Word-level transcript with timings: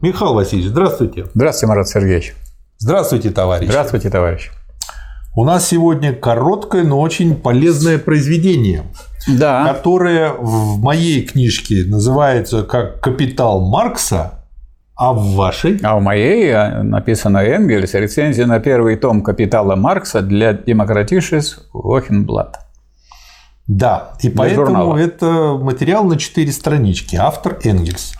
Михаил 0.00 0.34
Васильевич, 0.34 0.70
здравствуйте. 0.70 1.26
Здравствуйте, 1.34 1.66
Марат 1.66 1.88
Сергеевич. 1.88 2.34
Здравствуйте, 2.78 3.30
товарищ. 3.30 3.68
Здравствуйте, 3.68 4.10
товарищ. 4.10 4.50
У 5.36 5.44
нас 5.44 5.66
сегодня 5.66 6.12
короткое, 6.12 6.84
но 6.84 7.00
очень 7.00 7.34
полезное 7.36 7.98
произведение, 7.98 8.84
да. 9.26 9.66
которое 9.72 10.32
в 10.32 10.78
моей 10.80 11.22
книжке 11.22 11.84
называется 11.86 12.64
как 12.64 13.00
«Капитал 13.00 13.60
Маркса», 13.60 14.44
а 14.96 15.12
в 15.12 15.34
вашей? 15.34 15.80
А 15.82 15.96
в 15.96 16.02
моей 16.02 16.50
а, 16.52 16.82
написано 16.84 17.38
Энгельс, 17.38 17.94
рецензия 17.94 18.46
на 18.46 18.60
первый 18.60 18.96
том 18.96 19.22
«Капитала 19.22 19.74
Маркса» 19.74 20.20
для 20.20 20.52
демократишес 20.52 21.66
Вохенблат. 21.72 22.60
Да, 23.66 24.12
и 24.20 24.28
для 24.28 24.36
поэтому 24.36 24.66
журнала. 24.66 24.96
это 24.98 25.58
материал 25.60 26.04
на 26.04 26.16
четыре 26.16 26.52
странички. 26.52 27.16
Автор 27.16 27.58
Энгельс. 27.64 28.14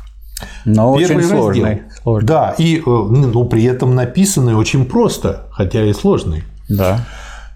Но 0.65 0.97
Первый 0.99 1.17
очень 1.19 1.29
сложный. 1.29 1.83
сложный. 2.03 2.27
Да, 2.27 2.55
и 2.59 2.79
э, 2.79 2.83
ну, 2.87 3.45
при 3.45 3.65
этом 3.65 3.95
написанный 3.95 4.55
очень 4.55 4.87
просто, 4.87 5.49
хотя 5.51 5.85
и 5.85 5.93
сложный. 5.93 6.45
Да. 6.69 7.07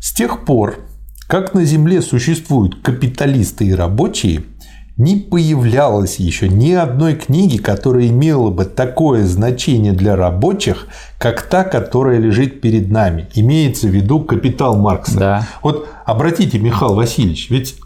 С 0.00 0.12
тех 0.12 0.44
пор, 0.44 0.76
как 1.26 1.54
на 1.54 1.64
Земле 1.64 2.02
существуют 2.02 2.80
капиталисты 2.82 3.66
и 3.66 3.74
рабочие, 3.74 4.44
не 4.98 5.14
появлялось 5.16 6.16
еще 6.18 6.48
ни 6.48 6.72
одной 6.72 7.14
книги, 7.14 7.56
которая 7.56 8.08
имела 8.08 8.50
бы 8.50 8.64
такое 8.64 9.24
значение 9.26 9.92
для 9.92 10.16
рабочих, 10.16 10.88
как 11.18 11.42
та, 11.42 11.62
которая 11.62 12.18
лежит 12.18 12.60
перед 12.60 12.90
нами. 12.90 13.28
Имеется 13.34 13.86
в 13.86 13.90
виду 13.90 14.20
«Капитал 14.20 14.76
Маркса». 14.76 15.18
Да. 15.18 15.48
Вот 15.62 15.88
обратите, 16.04 16.58
Михаил 16.58 16.94
Васильевич, 16.94 17.48
ведь 17.48 17.76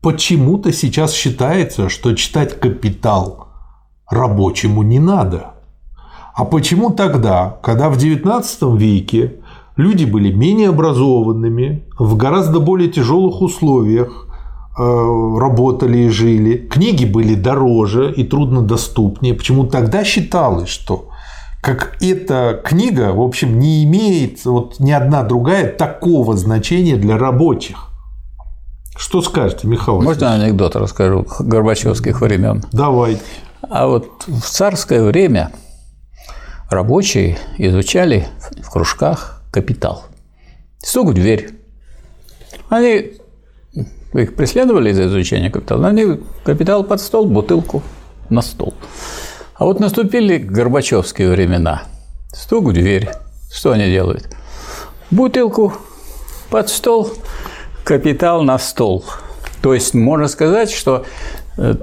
почему-то 0.00 0.72
сейчас 0.72 1.12
считается, 1.12 1.90
что 1.90 2.14
читать 2.14 2.58
«Капитал» 2.58 3.49
рабочему 4.10 4.82
не 4.82 4.98
надо. 4.98 5.54
А 6.34 6.44
почему 6.44 6.90
тогда, 6.90 7.58
когда 7.62 7.90
в 7.90 7.96
XIX 7.96 8.76
веке 8.76 9.36
люди 9.76 10.04
были 10.04 10.32
менее 10.32 10.70
образованными, 10.70 11.84
в 11.98 12.16
гораздо 12.16 12.60
более 12.60 12.90
тяжелых 12.90 13.42
условиях, 13.42 14.26
Э, 14.78 15.38
работали 15.38 15.98
и 15.98 16.08
жили, 16.08 16.56
книги 16.56 17.04
были 17.04 17.34
дороже 17.34 18.10
и 18.10 18.24
труднодоступнее. 18.24 19.34
Почему 19.34 19.64
тогда 19.64 20.04
считалось, 20.04 20.70
что 20.70 21.10
как 21.60 21.98
эта 22.00 22.58
книга, 22.64 23.12
в 23.12 23.20
общем, 23.20 23.58
не 23.58 23.84
имеет 23.84 24.42
вот 24.46 24.78
ни 24.78 24.90
одна 24.90 25.22
другая 25.22 25.70
такого 25.70 26.34
значения 26.34 26.96
для 26.96 27.18
рабочих. 27.18 27.88
Что 28.96 29.20
скажете, 29.20 29.66
Михаил? 29.66 30.00
Можно 30.00 30.32
анекдот 30.32 30.76
расскажу 30.76 31.26
Горбачевских 31.40 32.20
времен? 32.22 32.64
Давай. 32.72 33.18
А 33.70 33.86
вот 33.86 34.24
в 34.26 34.42
царское 34.42 35.00
время 35.00 35.52
рабочие 36.70 37.38
изучали 37.56 38.26
в 38.64 38.68
кружках 38.68 39.44
капитал. 39.52 40.06
Стук 40.82 41.10
в 41.10 41.14
дверь. 41.14 41.50
Они 42.68 43.12
их 44.12 44.34
преследовали 44.34 44.90
за 44.90 45.06
изучение 45.06 45.50
капитала? 45.50 45.86
Они 45.86 46.20
капитал 46.42 46.82
под 46.82 47.00
стол, 47.00 47.26
бутылку 47.26 47.84
на 48.28 48.42
стол. 48.42 48.74
А 49.54 49.64
вот 49.64 49.78
наступили 49.78 50.38
Горбачевские 50.38 51.30
времена. 51.30 51.84
Стук 52.32 52.64
в 52.64 52.72
дверь. 52.72 53.08
Что 53.52 53.70
они 53.70 53.86
делают? 53.86 54.28
Бутылку 55.12 55.74
под 56.50 56.68
стол, 56.68 57.12
капитал 57.84 58.42
на 58.42 58.58
стол. 58.58 59.04
То 59.62 59.74
есть 59.74 59.94
можно 59.94 60.26
сказать, 60.26 60.72
что 60.72 61.04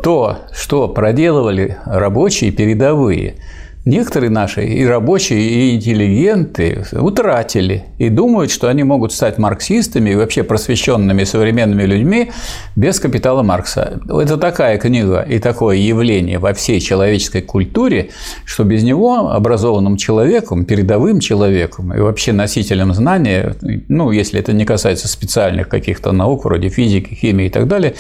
то, 0.04 0.38
что 0.52 0.88
проделывали 0.88 1.78
рабочие 1.86 2.52
передовые– 2.52 3.36
некоторые 3.88 4.30
наши 4.30 4.66
и 4.66 4.86
рабочие, 4.86 5.40
и 5.40 5.76
интеллигенты 5.76 6.84
утратили 6.92 7.86
и 7.98 8.10
думают, 8.10 8.52
что 8.52 8.68
они 8.68 8.84
могут 8.84 9.14
стать 9.14 9.38
марксистами 9.38 10.10
и 10.10 10.16
вообще 10.16 10.44
просвещенными 10.44 11.24
современными 11.24 11.84
людьми 11.84 12.32
без 12.76 13.00
капитала 13.00 13.44
Маркса. 13.44 14.00
Это 14.10 14.38
такая 14.38 14.78
книга 14.78 15.22
и 15.22 15.40
такое 15.40 15.78
явление 15.78 16.38
во 16.38 16.54
всей 16.54 16.82
человеческой 16.82 17.42
культуре, 17.42 18.10
что 18.46 18.66
без 18.66 18.84
него 18.84 19.32
образованным 19.32 19.96
человеком, 19.96 20.66
передовым 20.66 21.22
человеком 21.22 21.94
и 21.94 22.00
вообще 22.00 22.34
носителем 22.34 22.94
знания, 22.94 23.56
ну, 23.88 24.12
если 24.12 24.40
это 24.40 24.52
не 24.52 24.66
касается 24.66 25.08
специальных 25.08 25.70
каких-то 25.70 26.12
наук, 26.12 26.44
вроде 26.44 26.68
физики, 26.70 27.14
химии 27.14 27.46
и 27.46 27.50
так 27.50 27.68
далее, 27.68 27.96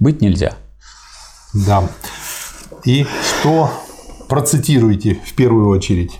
быть 0.00 0.20
нельзя. 0.20 0.54
Да. 1.54 1.84
И 2.84 3.06
что 3.22 3.70
процитируйте 4.28 5.18
в 5.24 5.34
первую 5.34 5.68
очередь? 5.68 6.18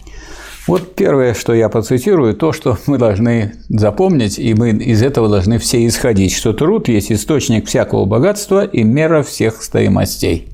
Вот 0.66 0.94
первое, 0.94 1.32
что 1.32 1.54
я 1.54 1.70
процитирую, 1.70 2.34
то, 2.34 2.52
что 2.52 2.76
мы 2.86 2.98
должны 2.98 3.54
запомнить, 3.70 4.38
и 4.38 4.52
мы 4.52 4.70
из 4.70 5.02
этого 5.02 5.28
должны 5.28 5.58
все 5.58 5.86
исходить, 5.86 6.34
что 6.34 6.52
труд 6.52 6.88
есть 6.88 7.10
источник 7.10 7.66
всякого 7.66 8.04
богатства 8.04 8.64
и 8.64 8.82
мера 8.82 9.22
всех 9.22 9.62
стоимостей. 9.62 10.50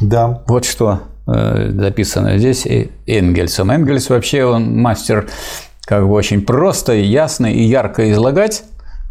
Да. 0.00 0.42
Вот 0.48 0.64
что 0.64 1.02
э, 1.28 1.70
записано 1.72 2.36
здесь 2.38 2.66
Энгельсом. 3.06 3.70
Энгельс 3.70 4.10
вообще 4.10 4.44
он 4.44 4.76
мастер 4.80 5.28
как 5.84 6.02
бы 6.06 6.12
очень 6.14 6.42
просто, 6.42 6.94
ясно 6.94 7.46
и 7.46 7.62
ярко 7.62 8.10
излагать 8.10 8.64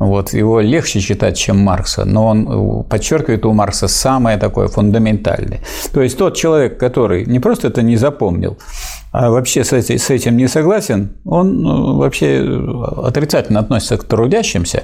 вот, 0.08 0.34
его 0.34 0.60
легче 0.60 1.00
читать, 1.00 1.38
чем 1.38 1.58
Маркса, 1.58 2.06
но 2.06 2.28
он 2.28 2.48
э, 2.48 2.84
подчеркивает 2.90 3.46
у 3.46 3.54
Маркса 3.54 3.88
самое 3.88 4.38
такое 4.38 4.68
фундаментальное. 4.68 5.62
То 5.94 6.02
есть 6.02 6.18
тот 6.18 6.36
человек, 6.36 6.78
который 6.78 7.26
не 7.26 7.40
просто 7.40 7.68
это 7.68 7.82
не 7.82 7.96
запомнил, 7.96 8.58
а 9.12 9.30
вообще 9.30 9.64
с 9.64 9.74
этим 9.74 10.38
не 10.38 10.48
согласен, 10.48 11.12
он 11.26 11.66
э, 11.66 11.98
вообще 11.98 12.62
отрицательно 13.04 13.60
относится 13.60 13.98
к 13.98 14.04
трудящимся. 14.04 14.84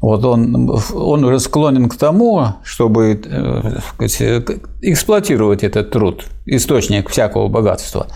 Вот 0.00 0.24
он, 0.24 0.70
он 0.94 1.24
уже 1.24 1.40
склонен 1.40 1.88
к 1.88 1.96
тому, 1.96 2.54
чтобы 2.64 3.20
э, 3.22 3.80
сказать, 3.94 4.44
эксплуатировать 4.80 5.62
этот 5.62 5.90
труд, 5.90 6.24
источник 6.46 7.10
всякого 7.10 7.48
богатства. 7.48 8.06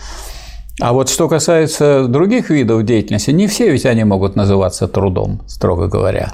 А 0.81 0.91
вот 0.91 1.09
что 1.09 1.29
касается 1.29 2.07
других 2.07 2.49
видов 2.49 2.83
деятельности, 2.83 3.31
не 3.31 3.47
все 3.47 3.71
ведь 3.71 3.85
они 3.85 4.03
могут 4.03 4.35
называться 4.35 4.87
трудом, 4.87 5.41
строго 5.47 5.87
говоря. 5.87 6.33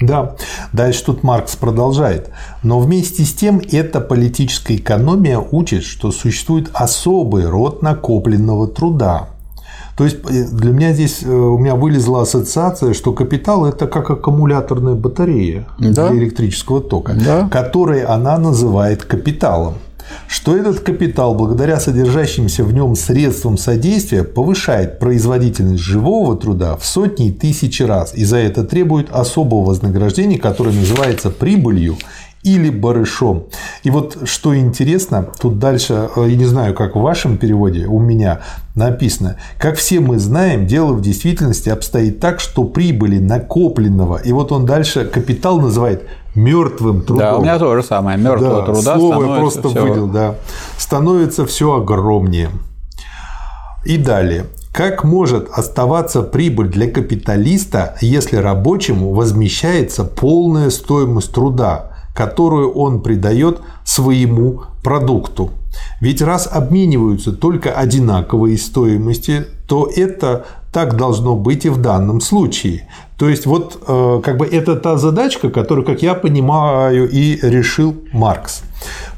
Да, 0.00 0.34
дальше 0.72 1.04
тут 1.04 1.22
Маркс 1.22 1.56
продолжает. 1.56 2.30
Но 2.62 2.80
вместе 2.80 3.22
с 3.24 3.34
тем 3.34 3.60
эта 3.70 4.00
политическая 4.00 4.76
экономия 4.76 5.38
учит, 5.38 5.84
что 5.84 6.10
существует 6.10 6.70
особый 6.72 7.46
род 7.46 7.82
накопленного 7.82 8.66
труда. 8.66 9.28
То 9.96 10.04
есть 10.04 10.16
э, 10.30 10.46
для 10.50 10.72
меня 10.72 10.94
здесь 10.94 11.22
э, 11.22 11.30
у 11.30 11.58
меня 11.58 11.74
вылезла 11.74 12.22
ассоциация, 12.22 12.94
что 12.94 13.12
капитал 13.12 13.66
это 13.66 13.86
как 13.86 14.10
аккумуляторная 14.10 14.94
батарея 14.94 15.66
да. 15.78 16.08
для 16.08 16.18
электрического 16.20 16.80
тока, 16.80 17.12
да. 17.12 17.48
который 17.50 18.02
она 18.02 18.38
называет 18.38 19.04
капиталом 19.04 19.74
что 20.28 20.56
этот 20.56 20.80
капитал, 20.80 21.34
благодаря 21.34 21.80
содержащимся 21.80 22.64
в 22.64 22.72
нем 22.72 22.96
средствам 22.96 23.58
содействия, 23.58 24.24
повышает 24.24 24.98
производительность 24.98 25.82
живого 25.82 26.36
труда 26.36 26.76
в 26.76 26.84
сотни 26.84 27.28
и 27.28 27.32
тысячи 27.32 27.82
раз, 27.82 28.14
и 28.14 28.24
за 28.24 28.38
это 28.38 28.64
требует 28.64 29.10
особого 29.10 29.64
вознаграждения, 29.64 30.38
которое 30.38 30.72
называется 30.72 31.30
прибылью 31.30 31.96
или 32.42 32.70
барышом. 32.70 33.44
И 33.82 33.90
вот 33.90 34.18
что 34.24 34.56
интересно, 34.56 35.28
тут 35.40 35.58
дальше, 35.58 36.08
э, 36.16 36.26
я 36.28 36.36
не 36.36 36.46
знаю, 36.46 36.74
как 36.74 36.96
в 36.96 37.00
вашем 37.00 37.36
переводе, 37.36 37.86
у 37.86 37.98
меня 37.98 38.40
написано, 38.74 39.36
как 39.58 39.76
все 39.76 40.00
мы 40.00 40.18
знаем, 40.18 40.66
дело 40.66 40.92
в 40.94 41.02
действительности 41.02 41.68
обстоит 41.68 42.18
так, 42.18 42.40
что 42.40 42.64
прибыли 42.64 43.18
накопленного, 43.18 44.16
и 44.16 44.32
вот 44.32 44.52
он 44.52 44.64
дальше 44.64 45.04
капитал 45.04 45.60
называет 45.60 46.04
мертвым 46.34 47.02
трудом. 47.02 47.18
Да, 47.18 47.36
у 47.36 47.42
меня 47.42 47.58
тоже 47.58 47.82
самое. 47.82 48.18
Мертвого 48.18 48.60
да, 48.60 48.66
труда 48.66 48.96
слово 48.96 49.34
я 49.34 49.40
просто 49.40 49.68
все... 49.68 49.82
выделил, 49.82 50.06
да. 50.06 50.34
Становится 50.76 51.46
все 51.46 51.76
огромнее. 51.76 52.50
И 53.84 53.96
далее. 53.96 54.46
Как 54.72 55.02
может 55.02 55.48
оставаться 55.50 56.22
прибыль 56.22 56.68
для 56.68 56.88
капиталиста, 56.88 57.96
если 58.00 58.36
рабочему 58.36 59.12
возмещается 59.12 60.04
полная 60.04 60.70
стоимость 60.70 61.32
труда, 61.32 61.89
которую 62.20 62.72
он 62.72 63.00
придает 63.00 63.60
своему 63.82 64.64
продукту? 64.82 65.50
Ведь 66.02 66.20
раз 66.20 66.46
обмениваются 66.52 67.32
только 67.32 67.72
одинаковые 67.72 68.58
стоимости, 68.58 69.46
то 69.66 69.88
это 69.96 70.44
так 70.70 70.96
должно 70.98 71.34
быть 71.34 71.64
и 71.64 71.70
в 71.70 71.78
данном 71.80 72.20
случае. 72.20 72.88
То 73.16 73.26
есть 73.30 73.46
вот 73.46 73.82
э, 73.88 74.20
как 74.22 74.36
бы 74.36 74.44
это 74.44 74.76
та 74.76 74.98
задачка, 74.98 75.48
которую, 75.48 75.86
как 75.86 76.02
я 76.02 76.14
понимаю, 76.14 77.08
и 77.08 77.38
решил 77.40 77.96
Маркс. 78.12 78.64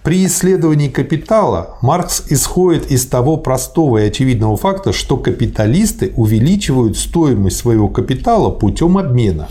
При 0.04 0.24
исследовании 0.24 0.88
капитала 0.88 1.78
Маркс 1.82 2.22
исходит 2.30 2.88
из 2.92 3.06
того 3.06 3.36
простого 3.36 3.98
и 3.98 4.06
очевидного 4.06 4.56
факта, 4.56 4.92
что 4.92 5.16
капиталисты 5.16 6.12
увеличивают 6.16 6.96
стоимость 6.96 7.56
своего 7.56 7.88
капитала 7.88 8.50
путем 8.50 8.96
обмена. 8.96 9.48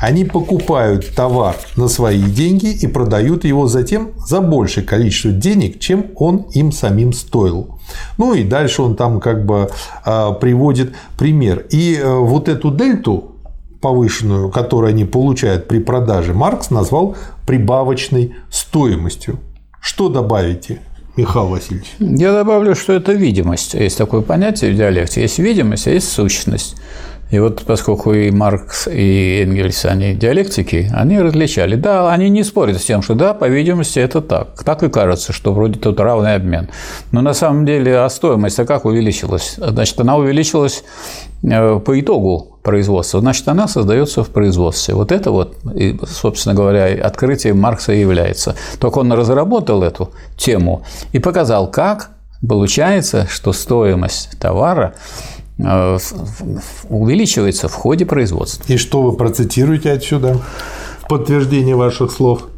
Они 0.00 0.24
покупают 0.24 1.14
товар 1.14 1.56
на 1.76 1.88
свои 1.88 2.22
деньги 2.22 2.72
и 2.72 2.86
продают 2.86 3.44
его 3.44 3.66
затем 3.66 4.12
за 4.26 4.40
большее 4.40 4.84
количество 4.84 5.30
денег, 5.30 5.80
чем 5.80 6.06
он 6.16 6.46
им 6.52 6.72
самим 6.72 7.12
стоил. 7.12 7.78
Ну 8.18 8.34
и 8.34 8.44
дальше 8.44 8.82
он 8.82 8.96
там 8.96 9.20
как 9.20 9.44
бы 9.46 9.70
а, 10.04 10.32
приводит 10.32 10.94
пример. 11.16 11.66
И 11.70 11.96
э, 11.96 12.14
вот 12.14 12.48
эту 12.48 12.70
дельту 12.70 13.32
повышенную, 13.80 14.50
которую 14.50 14.90
они 14.90 15.04
получают 15.04 15.68
при 15.68 15.78
продаже, 15.78 16.32
Маркс 16.32 16.70
назвал 16.70 17.16
прибавочной 17.46 18.34
стоимостью. 18.50 19.38
Что 19.78 20.08
добавите? 20.08 20.80
Михаил 21.16 21.48
Васильевич. 21.48 21.94
Я 22.00 22.32
добавлю, 22.32 22.74
что 22.74 22.92
это 22.94 23.12
видимость. 23.12 23.74
Есть 23.74 23.98
такое 23.98 24.22
понятие 24.22 24.72
в 24.72 24.76
диалекте. 24.76 25.20
Есть 25.20 25.38
видимость, 25.38 25.86
а 25.86 25.90
есть 25.90 26.10
сущность. 26.10 26.76
И 27.34 27.38
вот 27.40 27.64
поскольку 27.66 28.12
и 28.12 28.30
Маркс, 28.30 28.86
и 28.86 29.42
Энгельс, 29.42 29.84
они 29.86 30.14
диалектики, 30.14 30.88
они 30.94 31.20
различали. 31.20 31.74
Да, 31.74 32.12
они 32.12 32.30
не 32.30 32.44
спорят 32.44 32.80
с 32.80 32.84
тем, 32.84 33.02
что 33.02 33.14
да, 33.14 33.34
по 33.34 33.48
видимости, 33.48 33.98
это 33.98 34.20
так. 34.20 34.62
Так 34.62 34.84
и 34.84 34.88
кажется, 34.88 35.32
что 35.32 35.52
вроде 35.52 35.80
тут 35.80 35.98
равный 35.98 36.36
обмен. 36.36 36.68
Но 37.10 37.22
на 37.22 37.34
самом 37.34 37.66
деле, 37.66 37.98
а 37.98 38.08
стоимость-то 38.08 38.64
как 38.66 38.84
увеличилась? 38.84 39.56
Значит, 39.56 39.98
она 39.98 40.16
увеличилась 40.16 40.84
э, 41.42 41.80
по 41.80 42.00
итогу 42.00 42.60
производства. 42.62 43.18
Значит, 43.18 43.48
она 43.48 43.66
создается 43.66 44.22
в 44.22 44.30
производстве. 44.30 44.94
Вот 44.94 45.10
это 45.10 45.32
вот, 45.32 45.56
собственно 46.06 46.54
говоря, 46.54 47.04
открытие 47.04 47.52
Маркса 47.52 47.94
и 47.94 48.00
является. 48.00 48.54
Только 48.78 48.98
он 48.98 49.12
разработал 49.12 49.82
эту 49.82 50.10
тему 50.36 50.84
и 51.12 51.18
показал, 51.18 51.68
как 51.68 52.10
получается, 52.48 53.26
что 53.28 53.52
стоимость 53.52 54.38
товара 54.38 54.94
увеличивается 55.58 57.68
в 57.68 57.74
ходе 57.74 58.06
производства. 58.06 58.72
И 58.72 58.76
что 58.76 59.02
вы 59.02 59.16
процитируете 59.16 59.92
отсюда 59.92 60.40
в 61.00 61.08
подтверждение 61.08 61.76
ваших 61.76 62.10
слов? 62.10 62.48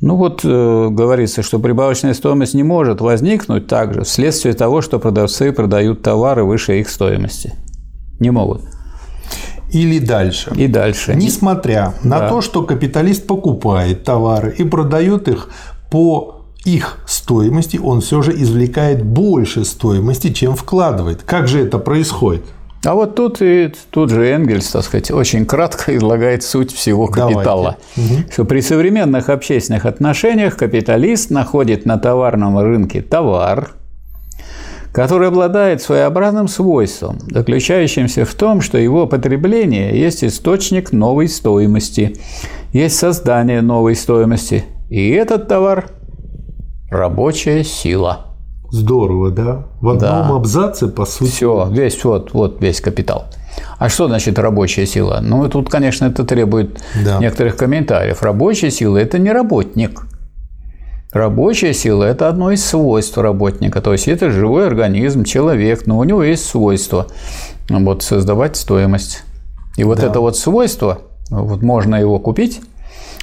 Ну 0.00 0.16
вот 0.16 0.40
э, 0.44 0.88
говорится, 0.90 1.42
что 1.42 1.60
прибавочная 1.60 2.14
стоимость 2.14 2.54
не 2.54 2.64
может 2.64 3.00
возникнуть 3.00 3.68
также 3.68 4.02
вследствие 4.02 4.54
того, 4.54 4.82
что 4.82 4.98
продавцы 4.98 5.52
продают 5.52 6.02
товары 6.02 6.42
выше 6.42 6.80
их 6.80 6.88
стоимости. 6.88 7.54
Не 8.18 8.30
могут. 8.30 8.62
Или 9.70 10.00
дальше. 10.00 10.52
И 10.56 10.66
дальше. 10.66 11.14
Несмотря 11.14 11.94
на 12.02 12.18
да. 12.18 12.28
то, 12.28 12.40
что 12.40 12.62
капиталист 12.62 13.26
покупает 13.26 14.02
товары 14.02 14.54
и 14.58 14.64
продает 14.64 15.28
их 15.28 15.50
по 15.90 16.41
их 16.64 16.98
стоимости, 17.06 17.76
он 17.76 18.00
все 18.00 18.22
же 18.22 18.32
извлекает 18.32 19.04
больше 19.04 19.64
стоимости, 19.64 20.32
чем 20.32 20.54
вкладывает. 20.54 21.22
Как 21.22 21.48
же 21.48 21.60
это 21.60 21.78
происходит? 21.78 22.42
А 22.84 22.94
вот 22.94 23.14
тут 23.14 23.40
и 23.40 23.72
тут 23.90 24.10
же 24.10 24.26
Энгельс, 24.26 24.68
так 24.68 24.82
сказать, 24.82 25.10
очень 25.12 25.46
кратко 25.46 25.96
излагает 25.96 26.42
суть 26.42 26.72
всего 26.72 27.06
капитала. 27.06 27.76
Давайте. 27.96 28.32
Что 28.32 28.44
при 28.44 28.60
современных 28.60 29.28
общественных 29.28 29.86
отношениях 29.86 30.56
капиталист 30.56 31.30
находит 31.30 31.86
на 31.86 31.98
товарном 31.98 32.58
рынке 32.58 33.00
товар, 33.00 33.70
который 34.92 35.28
обладает 35.28 35.80
своеобразным 35.80 36.48
свойством, 36.48 37.18
заключающимся 37.30 38.24
в 38.24 38.34
том, 38.34 38.60
что 38.60 38.78
его 38.78 39.06
потребление 39.06 39.98
есть 39.98 40.24
источник 40.24 40.92
новой 40.92 41.28
стоимости, 41.28 42.16
есть 42.72 42.96
создание 42.96 43.62
новой 43.62 43.94
стоимости. 43.94 44.64
И 44.90 45.10
этот 45.10 45.46
товар 45.46 45.90
рабочая 46.92 47.64
сила. 47.64 48.26
Здорово, 48.70 49.30
да? 49.30 49.66
В 49.80 49.88
одном 49.88 50.28
да. 50.28 50.36
абзаце, 50.36 50.88
по 50.88 51.04
сути. 51.04 51.30
Все, 51.30 51.68
весь 51.70 52.02
вот, 52.04 52.32
вот 52.32 52.60
весь 52.60 52.80
капитал. 52.80 53.26
А 53.78 53.88
что 53.88 54.08
значит 54.08 54.38
рабочая 54.38 54.86
сила? 54.86 55.20
Ну, 55.22 55.46
тут, 55.48 55.68
конечно, 55.68 56.06
это 56.06 56.24
требует 56.24 56.82
да. 57.04 57.18
некоторых 57.18 57.56
комментариев. 57.56 58.22
Рабочая 58.22 58.70
сила– 58.70 58.96
это 58.98 59.18
не 59.18 59.30
работник. 59.30 60.02
Рабочая 61.12 61.74
сила– 61.74 62.04
это 62.04 62.28
одно 62.28 62.50
из 62.50 62.64
свойств 62.64 63.18
работника. 63.18 63.82
То 63.82 63.92
есть, 63.92 64.08
это 64.08 64.30
живой 64.30 64.66
организм, 64.66 65.24
человек, 65.24 65.86
но 65.86 65.98
у 65.98 66.04
него 66.04 66.22
есть 66.22 66.46
свойство 66.46 67.08
вот, 67.68 68.02
создавать 68.02 68.56
стоимость. 68.56 69.24
И 69.76 69.84
вот 69.84 69.98
да. 69.98 70.06
это 70.06 70.20
вот 70.20 70.38
свойство, 70.38 70.98
вот 71.30 71.62
можно 71.62 71.96
его 71.96 72.18
купить 72.18 72.62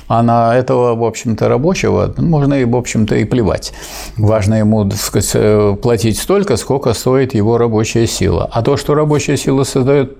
а 0.09 0.23
на 0.23 0.57
этого, 0.57 0.95
в 0.95 1.03
общем-то, 1.03 1.47
рабочего 1.47 2.13
можно 2.17 2.59
в 2.65 2.75
общем-то, 2.75 3.15
и 3.15 3.25
плевать. 3.25 3.73
Важно 4.17 4.55
ему, 4.55 4.83
так 4.89 4.99
сказать, 4.99 5.31
э, 5.35 5.77
платить 5.81 6.17
столько, 6.17 6.57
сколько 6.57 6.93
стоит 6.93 7.35
его 7.35 7.59
рабочая 7.59 8.07
сила. 8.07 8.49
А 8.51 8.63
то, 8.63 8.75
что 8.75 8.95
рабочая 8.95 9.37
сила 9.37 9.63
создает 9.63 10.17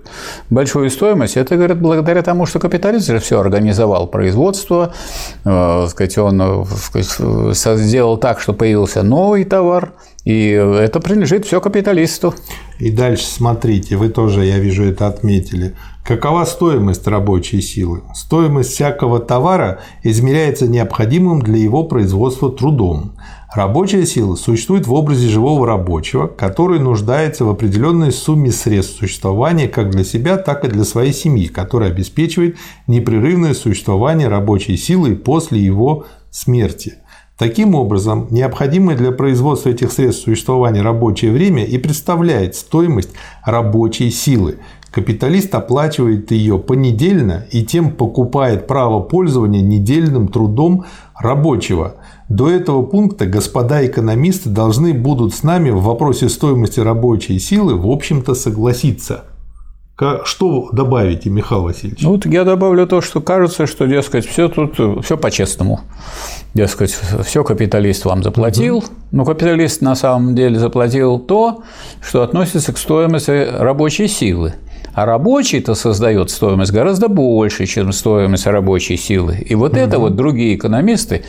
большую 0.51 0.91
стоимость, 0.91 1.38
это, 1.38 1.56
говорят, 1.56 1.81
благодаря 1.81 2.21
тому, 2.21 2.45
что 2.45 2.59
капиталист 2.59 3.07
же 3.07 3.19
все 3.19 3.39
организовал 3.39 4.06
производство, 4.06 4.94
э, 5.44 5.88
сказать, 5.89 6.18
он 6.19 6.39
э, 6.39 6.65
сказать, 7.53 7.80
сделал 7.80 8.18
так, 8.18 8.41
что 8.41 8.53
появился 8.53 9.01
новый 9.01 9.44
товар, 9.44 9.94
и 10.24 10.50
это 10.51 11.00
принадлежит 11.00 11.47
все 11.47 11.59
капиталисту. 11.59 12.36
И 12.77 12.91
дальше 12.91 13.25
смотрите, 13.25 13.95
вы 13.95 14.09
тоже, 14.09 14.45
я 14.45 14.59
вижу, 14.59 14.83
это 14.83 15.07
отметили. 15.07 15.74
Какова 16.04 16.46
стоимость 16.46 17.06
рабочей 17.07 17.62
силы? 17.62 18.01
Стоимость 18.16 18.72
всякого 18.72 19.19
товара 19.19 19.81
измеряется 20.01 20.68
необходимым 20.68 21.42
для 21.42 21.57
его 21.57 21.84
производства 21.84 22.51
трудом. 22.51 23.13
Рабочая 23.54 24.06
сила 24.06 24.36
существует 24.36 24.86
в 24.86 24.94
образе 24.94 25.28
живого 25.28 25.66
рабочего, 25.66 26.28
который 26.28 26.80
нуждается 26.80 27.46
в 27.46 27.50
определенной 27.50 28.12
сумме 28.12 28.51
средств 28.51 28.98
существования 28.98 29.68
как 29.68 29.90
для 29.90 30.04
себя, 30.04 30.38
так 30.38 30.66
и 30.66 30.68
для 30.68 30.84
своей 30.84 31.13
семьи, 31.13 31.48
которая 31.48 31.92
обеспечивает 31.92 32.57
непрерывное 32.88 33.54
существование 33.54 34.28
рабочей 34.28 34.78
силы 34.78 35.16
после 35.16 35.60
его 35.60 36.06
смерти. 36.31 36.96
Таким 37.39 37.74
образом, 37.74 38.27
необходимое 38.31 38.97
для 38.97 39.12
производства 39.12 39.69
этих 39.69 39.94
средств 39.94 40.25
существования 40.25 40.81
рабочее 40.81 41.31
время 41.31 41.63
и 41.63 41.77
представляет 41.77 42.53
стоимость 42.53 43.12
рабочей 43.45 44.12
силы– 44.12 44.57
Капиталист 44.91 45.53
оплачивает 45.53 46.31
ее 46.31 46.57
понедельно 46.57 47.45
и 47.51 47.63
тем 47.63 47.91
покупает 47.91 48.65
право 48.65 49.01
пользования 49.01 49.62
недельным 49.62 50.27
трудом 50.27 50.86
рабочего. 51.15 51.95
До 52.27 52.50
этого 52.50 52.81
пункта 52.81 53.27
господа 53.27 53.86
экономисты 53.86 54.50
должны 54.50 54.94
будут 54.94 55.36
с 55.36 55.44
нами 55.44 55.69
в 55.69 55.83
вопросе 55.83 56.27
стоимости 56.27 56.80
рабочей 56.80 57.38
силы 57.38 57.75
в 57.75 57.88
общем-то 57.88 58.33
согласиться. 58.33 59.25
Что 60.24 60.69
добавите, 60.72 61.30
Михаил 61.30 61.63
Васильевич? 61.63 62.01
Ну, 62.01 62.12
вот 62.12 62.25
я 62.25 62.46
добавлю 62.46 62.88
то, 62.88 63.01
что 63.01 63.19
кажется, 63.19 63.68
что, 63.68 63.86
дескать, 63.86 64.25
все 64.25 64.48
тут 64.48 64.80
все 65.04 65.18
по-честному. 65.18 65.81
Дескать, 66.54 66.98
все 67.25 67.44
капиталист 67.44 68.06
вам 68.06 68.24
заплатил, 68.24 68.78
угу. 68.78 68.86
но 69.12 69.25
капиталист 69.25 69.81
на 69.81 69.96
самом 69.96 70.36
деле 70.36 70.57
заплатил 70.57 71.19
то, 71.19 71.63
что 72.01 72.24
относится 72.24 72.72
к 72.72 72.77
стоимости 72.77 73.48
рабочей 73.51 74.08
силы. 74.08 74.53
А 74.94 75.06
рабочий-то 75.06 75.75
создает 75.75 76.29
стоимость 76.32 76.72
гораздо 76.72 77.10
больше, 77.10 77.65
чем 77.65 77.91
стоимость 77.91 78.48
рабочей 78.48 78.98
силы. 78.98 79.38
И 79.38 79.53
вот 79.53 79.74
угу. 79.74 79.79
это 79.79 80.00
вот 80.00 80.15
другие 80.15 80.56
экономисты 80.56 81.24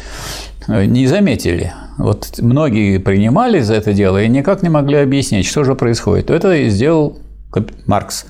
э, 0.68 0.84
не 0.84 1.06
заметили. 1.08 1.72
Вот 1.98 2.38
многие 2.38 2.98
принимали 2.98 3.60
за 3.60 3.74
это 3.74 3.92
дело 3.92 4.22
и 4.22 4.28
никак 4.28 4.62
не 4.62 4.68
могли 4.68 4.96
объяснить, 4.98 5.46
что 5.46 5.64
же 5.64 5.74
происходит. 5.74 6.30
Это 6.30 6.54
и 6.54 6.70
сделал 6.70 7.18
Маркс. 7.86 8.26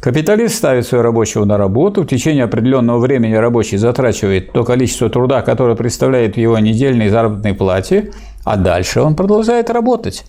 Капиталист 0.00 0.56
ставит 0.56 0.86
своего 0.86 1.04
рабочего 1.04 1.44
на 1.44 1.56
работу, 1.56 2.02
в 2.02 2.06
течение 2.06 2.44
определенного 2.44 2.98
времени 2.98 3.34
рабочий 3.34 3.76
затрачивает 3.76 4.52
то 4.52 4.64
количество 4.64 5.08
труда, 5.08 5.42
которое 5.42 5.76
представляет 5.76 6.36
его 6.36 6.58
недельной 6.58 7.08
заработной 7.08 7.54
плате, 7.54 8.10
а 8.44 8.56
дальше 8.56 9.00
он 9.00 9.14
продолжает 9.14 9.70
работать. 9.70 10.24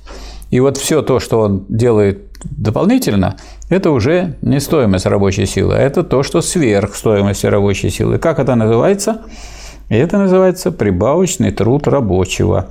И 0.50 0.60
вот 0.60 0.77
все 0.77 1.01
то, 1.01 1.20
что 1.20 1.41
он 1.41 1.65
делает 1.67 2.22
дополнительно, 2.44 3.38
это 3.70 3.91
уже 3.91 4.36
не 4.41 4.60
стоимость 4.60 5.06
рабочей 5.06 5.46
силы, 5.46 5.75
а 5.75 5.79
это 5.79 6.03
то, 6.03 6.24
что 6.24 6.41
сверх 6.41 6.96
стоимости 6.96 7.46
рабочей 7.48 7.89
силы. 7.89 8.17
Как 8.17 8.39
это 8.39 8.56
называется? 8.56 9.22
Это 9.89 10.17
называется 10.17 10.72
прибавочный 10.72 11.51
труд 11.51 11.88
рабочего. 11.88 12.67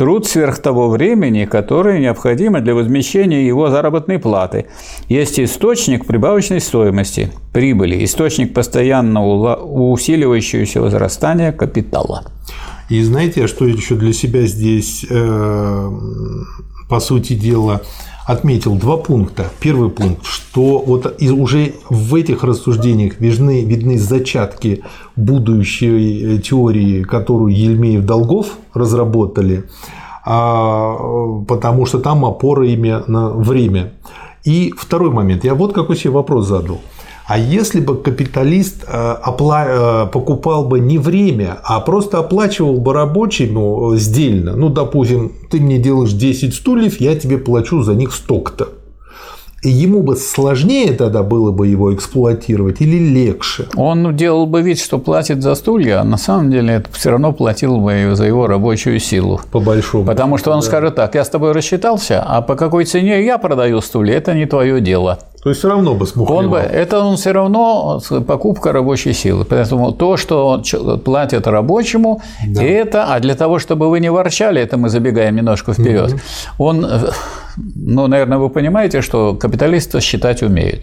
Труд 0.00 0.26
сверх 0.26 0.60
того 0.60 0.88
времени, 0.88 1.44
которое 1.44 1.98
необходимо 2.00 2.62
для 2.62 2.74
возмещения 2.74 3.46
его 3.46 3.68
заработной 3.68 4.18
платы. 4.18 4.64
Есть 5.10 5.38
источник 5.38 6.06
прибавочной 6.06 6.62
стоимости, 6.62 7.30
прибыли, 7.52 8.02
источник 8.02 8.54
постоянного 8.54 9.56
усиливающегося 9.56 10.80
возрастания 10.80 11.52
капитала. 11.52 12.24
И 12.88 13.02
знаете, 13.02 13.46
что 13.46 13.66
еще 13.66 13.94
для 13.94 14.14
себя 14.14 14.46
здесь, 14.46 15.04
э, 15.10 15.90
по 16.90 17.00
сути 17.00 17.34
дела, 17.34 17.82
отметил 18.26 18.74
два 18.74 18.96
пункта. 18.96 19.46
Первый 19.60 19.90
пункт, 19.90 20.26
что 20.26 20.78
вот 20.78 21.22
уже 21.22 21.74
в 21.88 22.14
этих 22.16 22.42
рассуждениях 22.44 23.20
видны, 23.20 23.64
видны 23.64 23.96
зачатки 23.96 24.82
будущей 25.16 26.36
э, 26.36 26.38
теории, 26.38 27.04
которую 27.04 27.54
Ельмеев-Долгов 27.54 28.46
разработали, 28.74 29.64
а, 30.26 30.96
потому 31.46 31.86
что 31.86 32.00
там 32.00 32.24
опора 32.24 32.66
именно 32.66 33.30
время. 33.30 33.92
И 34.44 34.72
второй 34.76 35.10
момент. 35.10 35.44
Я 35.44 35.54
вот 35.54 35.72
какой 35.72 35.96
себе 35.96 36.10
вопрос 36.10 36.46
задал. 36.48 36.80
А 37.30 37.38
если 37.38 37.78
бы 37.78 37.96
капиталист 37.96 38.82
э, 38.88 39.16
опла- 39.24 40.06
э, 40.08 40.10
покупал 40.10 40.64
бы 40.64 40.80
не 40.80 40.98
время, 40.98 41.60
а 41.62 41.78
просто 41.78 42.18
оплачивал 42.18 42.80
бы 42.80 42.92
рабочему 42.92 43.92
сдельно, 43.94 44.56
ну, 44.56 44.68
допустим, 44.68 45.30
ты 45.48 45.60
мне 45.60 45.78
делаешь 45.78 46.10
10 46.10 46.52
стульев, 46.52 47.00
я 47.00 47.14
тебе 47.14 47.38
плачу 47.38 47.82
за 47.82 47.94
них 47.94 48.12
столько-то. 48.14 48.70
И 49.62 49.68
ему 49.68 50.02
бы 50.02 50.16
сложнее 50.16 50.92
тогда 50.94 51.22
было 51.22 51.52
бы 51.52 51.66
его 51.66 51.94
эксплуатировать 51.94 52.80
или 52.80 52.96
легче? 52.96 53.66
Он 53.76 54.16
делал 54.16 54.46
бы 54.46 54.62
вид, 54.62 54.78
что 54.78 54.98
платит 54.98 55.42
за 55.42 55.54
стулья, 55.54 56.00
а 56.00 56.04
на 56.04 56.16
самом 56.16 56.50
деле 56.50 56.74
это 56.74 56.88
все 56.92 57.10
равно 57.10 57.32
платил 57.32 57.76
бы 57.78 58.12
за 58.14 58.24
его 58.24 58.46
рабочую 58.46 58.98
силу. 59.00 59.40
По 59.52 59.60
большому. 59.60 60.06
Потому 60.06 60.38
что 60.38 60.52
он 60.52 60.60
да. 60.60 60.66
скажет 60.66 60.94
так, 60.94 61.14
я 61.14 61.24
с 61.24 61.28
тобой 61.28 61.52
рассчитался, 61.52 62.22
а 62.26 62.40
по 62.40 62.56
какой 62.56 62.86
цене 62.86 63.22
я 63.22 63.36
продаю 63.36 63.82
стулья, 63.82 64.14
это 64.14 64.32
не 64.32 64.46
твое 64.46 64.80
дело. 64.80 65.18
То 65.42 65.48
есть 65.48 65.60
все 65.60 65.70
равно 65.70 65.94
бы 65.94 66.06
смухлевал. 66.06 66.44
Он 66.44 66.50
бы, 66.50 66.58
это 66.58 67.00
он 67.00 67.16
все 67.16 67.32
равно 67.32 68.00
покупка 68.26 68.72
рабочей 68.72 69.14
силы. 69.14 69.46
Поэтому 69.46 69.92
то, 69.92 70.18
что 70.18 70.62
платят 71.02 71.46
рабочему, 71.46 72.20
да. 72.46 72.62
это, 72.62 73.14
а 73.14 73.20
для 73.20 73.34
того, 73.34 73.58
чтобы 73.58 73.88
вы 73.88 74.00
не 74.00 74.10
ворчали, 74.10 74.60
это 74.60 74.76
мы 74.76 74.90
забегаем 74.90 75.36
немножко 75.36 75.72
вперед. 75.72 76.12
Угу. 76.12 76.20
Он, 76.58 76.86
ну, 77.74 78.06
наверное, 78.06 78.38
вы 78.38 78.48
понимаете, 78.50 79.02
что 79.02 79.34
капиталисты 79.34 80.00
считать 80.00 80.42
умеют. 80.42 80.82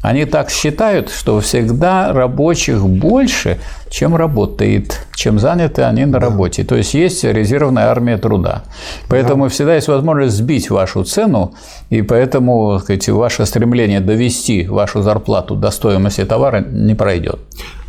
Они 0.00 0.26
так 0.26 0.50
считают, 0.50 1.10
что 1.10 1.40
всегда 1.40 2.12
рабочих 2.12 2.86
больше, 2.86 3.58
чем 3.90 4.14
работает, 4.14 5.06
чем 5.14 5.40
заняты 5.40 5.82
они 5.82 6.04
на 6.04 6.20
работе. 6.20 6.62
То 6.62 6.76
есть 6.76 6.94
есть 6.94 7.24
резервная 7.24 7.86
армия 7.86 8.16
труда. 8.16 8.62
Поэтому 9.08 9.44
да. 9.44 9.50
всегда 9.50 9.74
есть 9.74 9.88
возможность 9.88 10.36
сбить 10.36 10.70
вашу 10.70 11.02
цену, 11.02 11.54
и 11.90 12.02
поэтому 12.02 12.78
сказать, 12.78 13.08
ваше 13.08 13.44
стремление 13.44 14.00
довести 14.00 14.68
вашу 14.68 15.02
зарплату 15.02 15.56
до 15.56 15.70
стоимости 15.70 16.24
товара 16.24 16.60
не 16.60 16.94
пройдет. 16.94 17.40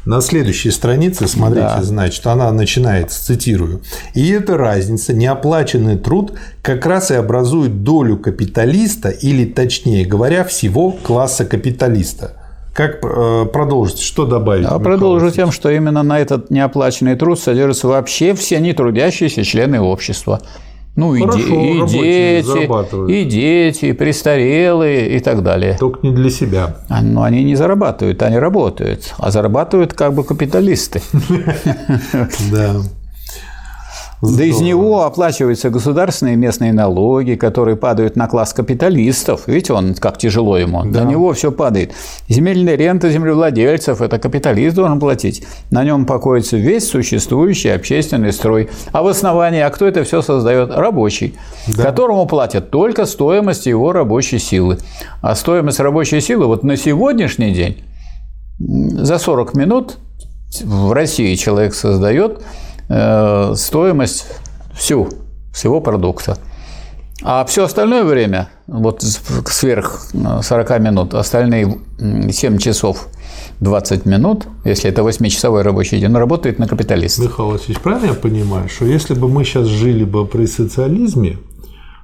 На 0.05 0.21
следующей 0.21 0.71
странице, 0.71 1.27
смотрите, 1.27 1.67
да. 1.75 1.83
значит, 1.83 2.25
она 2.25 2.51
начинается, 2.51 3.23
цитирую. 3.23 3.81
И 4.13 4.29
эта 4.29 4.57
разница, 4.57 5.13
неоплаченный 5.13 5.97
труд, 5.97 6.33
как 6.61 6.85
раз 6.85 7.11
и 7.11 7.15
образует 7.15 7.83
долю 7.83 8.17
капиталиста, 8.17 9.09
или, 9.09 9.45
точнее 9.45 10.05
говоря, 10.05 10.43
всего 10.43 10.91
класса 10.91 11.45
капиталиста. 11.45 12.35
Как 12.73 13.03
э, 13.03 13.45
продолжить? 13.51 13.99
Что 13.99 14.25
добавить? 14.25 14.65
А 14.65 14.79
продолжу 14.79 15.31
тем, 15.31 15.51
что 15.51 15.69
именно 15.69 16.01
на 16.01 16.17
этот 16.19 16.49
неоплаченный 16.49 17.15
труд 17.15 17.37
содержатся 17.37 17.87
вообще 17.87 18.33
все 18.33 18.59
нетрудящиеся 18.59 19.43
члены 19.43 19.81
общества. 19.81 20.41
Ну, 20.95 21.17
Хорошо, 21.17 21.39
и, 21.39 21.77
и 21.77 21.87
дети, 21.87 23.11
и 23.11 23.23
дети, 23.23 23.85
и 23.85 23.93
престарелые, 23.93 25.15
и 25.15 25.19
так 25.19 25.43
далее. 25.43 25.77
Только 25.79 25.99
не 26.03 26.13
для 26.13 26.29
себя. 26.29 26.77
А, 26.89 27.01
Но 27.01 27.11
ну, 27.11 27.23
они 27.23 27.43
не 27.43 27.55
зарабатывают, 27.55 28.21
они 28.21 28.37
работают. 28.37 29.13
А 29.17 29.31
зарабатывают 29.31 29.93
как 29.93 30.13
бы 30.13 30.23
капиталисты. 30.23 31.01
Да. 32.51 32.81
Здорово. 34.21 34.37
Да 34.37 34.43
из 34.43 34.61
него 34.61 35.03
оплачиваются 35.03 35.69
государственные 35.69 36.35
местные 36.35 36.73
налоги, 36.73 37.35
которые 37.35 37.77
падают 37.77 38.17
на 38.17 38.27
класс 38.27 38.53
капиталистов. 38.53 39.47
Видите, 39.47 39.73
он 39.73 39.93
как 39.93 40.17
тяжело 40.17 40.57
ему. 40.57 40.83
Да. 40.83 41.03
На 41.03 41.09
него 41.09 41.31
все 41.33 41.51
падает. 41.51 41.93
Земельная 42.27 42.75
рента 42.75 43.09
землевладельцев– 43.09 44.01
это 44.01 44.19
капиталист 44.19 44.75
должен 44.75 44.99
платить. 44.99 45.45
На 45.71 45.85
нем 45.85 46.05
покоится 46.05 46.57
весь 46.57 46.89
существующий 46.89 47.69
общественный 47.69 48.33
строй. 48.33 48.69
А 48.91 49.03
в 49.03 49.07
основании, 49.07 49.61
а 49.61 49.69
кто 49.69 49.87
это 49.87 50.03
все 50.03 50.21
создает? 50.21 50.71
Рабочий, 50.71 51.35
да. 51.67 51.83
которому 51.83 52.25
платят 52.25 52.71
только 52.71 53.05
стоимость 53.05 53.67
его 53.67 53.93
рабочей 53.93 54.39
силы. 54.39 54.79
А 55.21 55.33
стоимость 55.33 55.79
рабочей 55.79 56.19
силы 56.19 56.47
вот 56.47 56.63
на 56.63 56.75
сегодняшний 56.75 57.51
день 57.51 57.77
за 58.59 59.17
40 59.17 59.53
минут 59.53 59.97
в 60.63 60.91
России 60.91 61.35
человек 61.35 61.73
создает 61.73 62.41
Э, 62.89 63.53
стоимость 63.55 64.25
всю, 64.73 65.09
всего 65.53 65.79
продукта. 65.79 66.37
А 67.21 67.45
все 67.45 67.65
остальное 67.65 68.03
время, 68.03 68.49
вот 68.65 69.01
сверх 69.01 70.09
40 70.41 70.71
э, 70.71 70.79
минут, 70.79 71.13
остальные 71.13 71.77
7 71.99 72.57
часов 72.57 73.07
20 73.59 74.05
минут, 74.05 74.47
если 74.63 74.89
это 74.89 75.01
8-часовой 75.01 75.61
рабочий 75.61 75.99
день, 75.99 76.13
работает 76.13 76.59
на 76.59 76.67
капиталиста. 76.67 77.23
Михаил 77.23 77.49
Васильевич, 77.49 77.79
правильно 77.79 78.07
я 78.07 78.13
понимаю, 78.13 78.69
что 78.69 78.85
если 78.85 79.13
бы 79.13 79.27
мы 79.27 79.43
сейчас 79.43 79.67
жили 79.67 80.05
бы 80.05 80.25
при 80.25 80.45
социализме, 80.45 81.37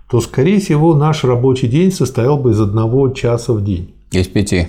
то, 0.10 0.22
скорее 0.22 0.60
всего, 0.60 0.94
наш 0.94 1.24
рабочий 1.24 1.68
день 1.68 1.92
состоял 1.92 2.38
бы 2.38 2.52
из 2.52 2.62
одного 2.62 3.10
часа 3.10 3.54
в 3.54 3.64
день. 3.64 3.96
Из 4.12 4.28
пяти. 4.28 4.68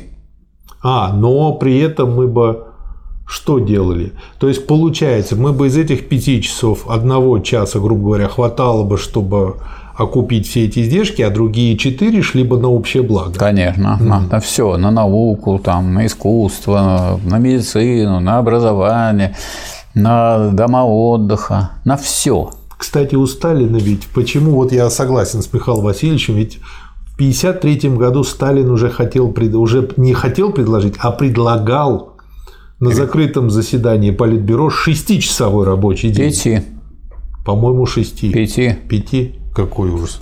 А, 0.83 1.13
но 1.13 1.53
при 1.55 1.79
этом 1.79 2.15
мы 2.15 2.27
бы 2.29 2.69
что 3.27 3.59
делали? 3.59 4.13
То 4.39 4.49
есть, 4.49 4.67
получается, 4.67 5.35
мы 5.35 5.53
бы 5.53 5.67
из 5.67 5.77
этих 5.77 6.09
пяти 6.09 6.41
часов 6.41 6.89
одного 6.89 7.41
часа, 7.41 7.81
грубо 7.81 8.05
говоря, 8.05 8.29
хватало 8.29 8.85
бы, 8.85 8.97
чтобы 8.99 9.57
окупить 9.97 10.47
все 10.47 10.67
эти 10.67 10.81
издержки, 10.81 11.23
а 11.23 11.31
другие 11.31 11.77
четыре 11.77 12.23
шли 12.23 12.45
бы 12.45 12.59
на 12.59 12.69
общее 12.69 13.03
благо. 13.03 13.33
Конечно, 13.39 13.99
mm. 14.01 14.05
на, 14.05 14.21
на 14.21 14.41
все, 14.41 14.77
на 14.77 14.91
науку, 14.91 15.59
там, 15.59 15.95
на 15.95 16.07
искусство, 16.07 17.19
на 17.25 17.39
медицину, 17.39 18.21
на 18.21 18.39
образование, 18.39 19.37
на 19.95 20.51
дома 20.51 20.85
отдыха, 20.85 21.71
на 21.85 21.97
все. 21.97 22.51
Кстати, 22.77 23.15
у 23.15 23.27
Сталина 23.27 23.79
ведь, 23.79 24.07
почему 24.09 24.53
вот 24.53 24.71
я 24.71 24.91
согласен 24.91 25.41
с 25.43 25.53
Михаилом 25.53 25.85
Васильевичем, 25.85 26.35
ведь 26.35 26.59
в 27.13 27.15
1953 27.17 27.97
году 27.97 28.23
Сталин 28.23 28.71
уже 28.71 28.91
хотел, 28.91 29.35
уже 29.59 29.89
не 29.97 30.13
хотел 30.13 30.53
предложить, 30.53 30.95
а 30.99 31.11
предлагал 31.11 32.16
на 32.81 32.91
закрытом 32.91 33.51
заседании 33.51 34.11
Политбюро 34.11 34.71
шестичасовой 34.71 35.67
рабочий 35.67 36.11
день. 36.11 36.31
Пяти. 36.31 36.63
По-моему, 37.45 37.87
шести. 37.87 38.31
Пяти. 38.31 38.77
Пяти? 38.89 39.39
Какой 39.55 39.91
ужас. 39.91 40.21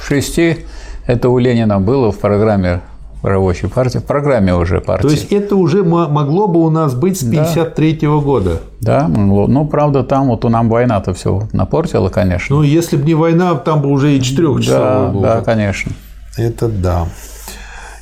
Шести. 0.00 0.58
Это 1.06 1.28
у 1.28 1.38
Ленина 1.38 1.80
было 1.80 2.12
в 2.12 2.18
программе 2.18 2.82
рабочей 3.22 3.68
партии, 3.68 3.98
в 3.98 4.04
программе 4.04 4.54
уже 4.54 4.80
партии. 4.80 5.02
То 5.02 5.10
есть 5.10 5.32
это 5.32 5.56
уже 5.56 5.82
могло 5.84 6.48
бы 6.48 6.60
у 6.60 6.70
нас 6.70 6.94
быть 6.94 7.20
с 7.20 7.24
53 7.24 8.06
-го 8.06 8.20
года. 8.20 8.60
Да, 8.80 9.08
могло. 9.08 9.46
Ну, 9.46 9.66
правда, 9.66 10.02
там 10.02 10.28
вот 10.28 10.44
у 10.44 10.48
нам 10.48 10.68
война-то 10.68 11.14
все 11.14 11.48
напортила, 11.52 12.08
конечно. 12.08 12.56
Ну, 12.56 12.62
если 12.62 12.96
бы 12.96 13.04
не 13.04 13.14
война, 13.14 13.54
там 13.54 13.80
бы 13.82 13.88
уже 13.88 14.16
и 14.16 14.20
четырехчасовой 14.20 15.06
да, 15.06 15.08
был. 15.08 15.20
Да, 15.22 15.40
конечно. 15.40 15.92
Это 16.36 16.68
да. 16.68 17.06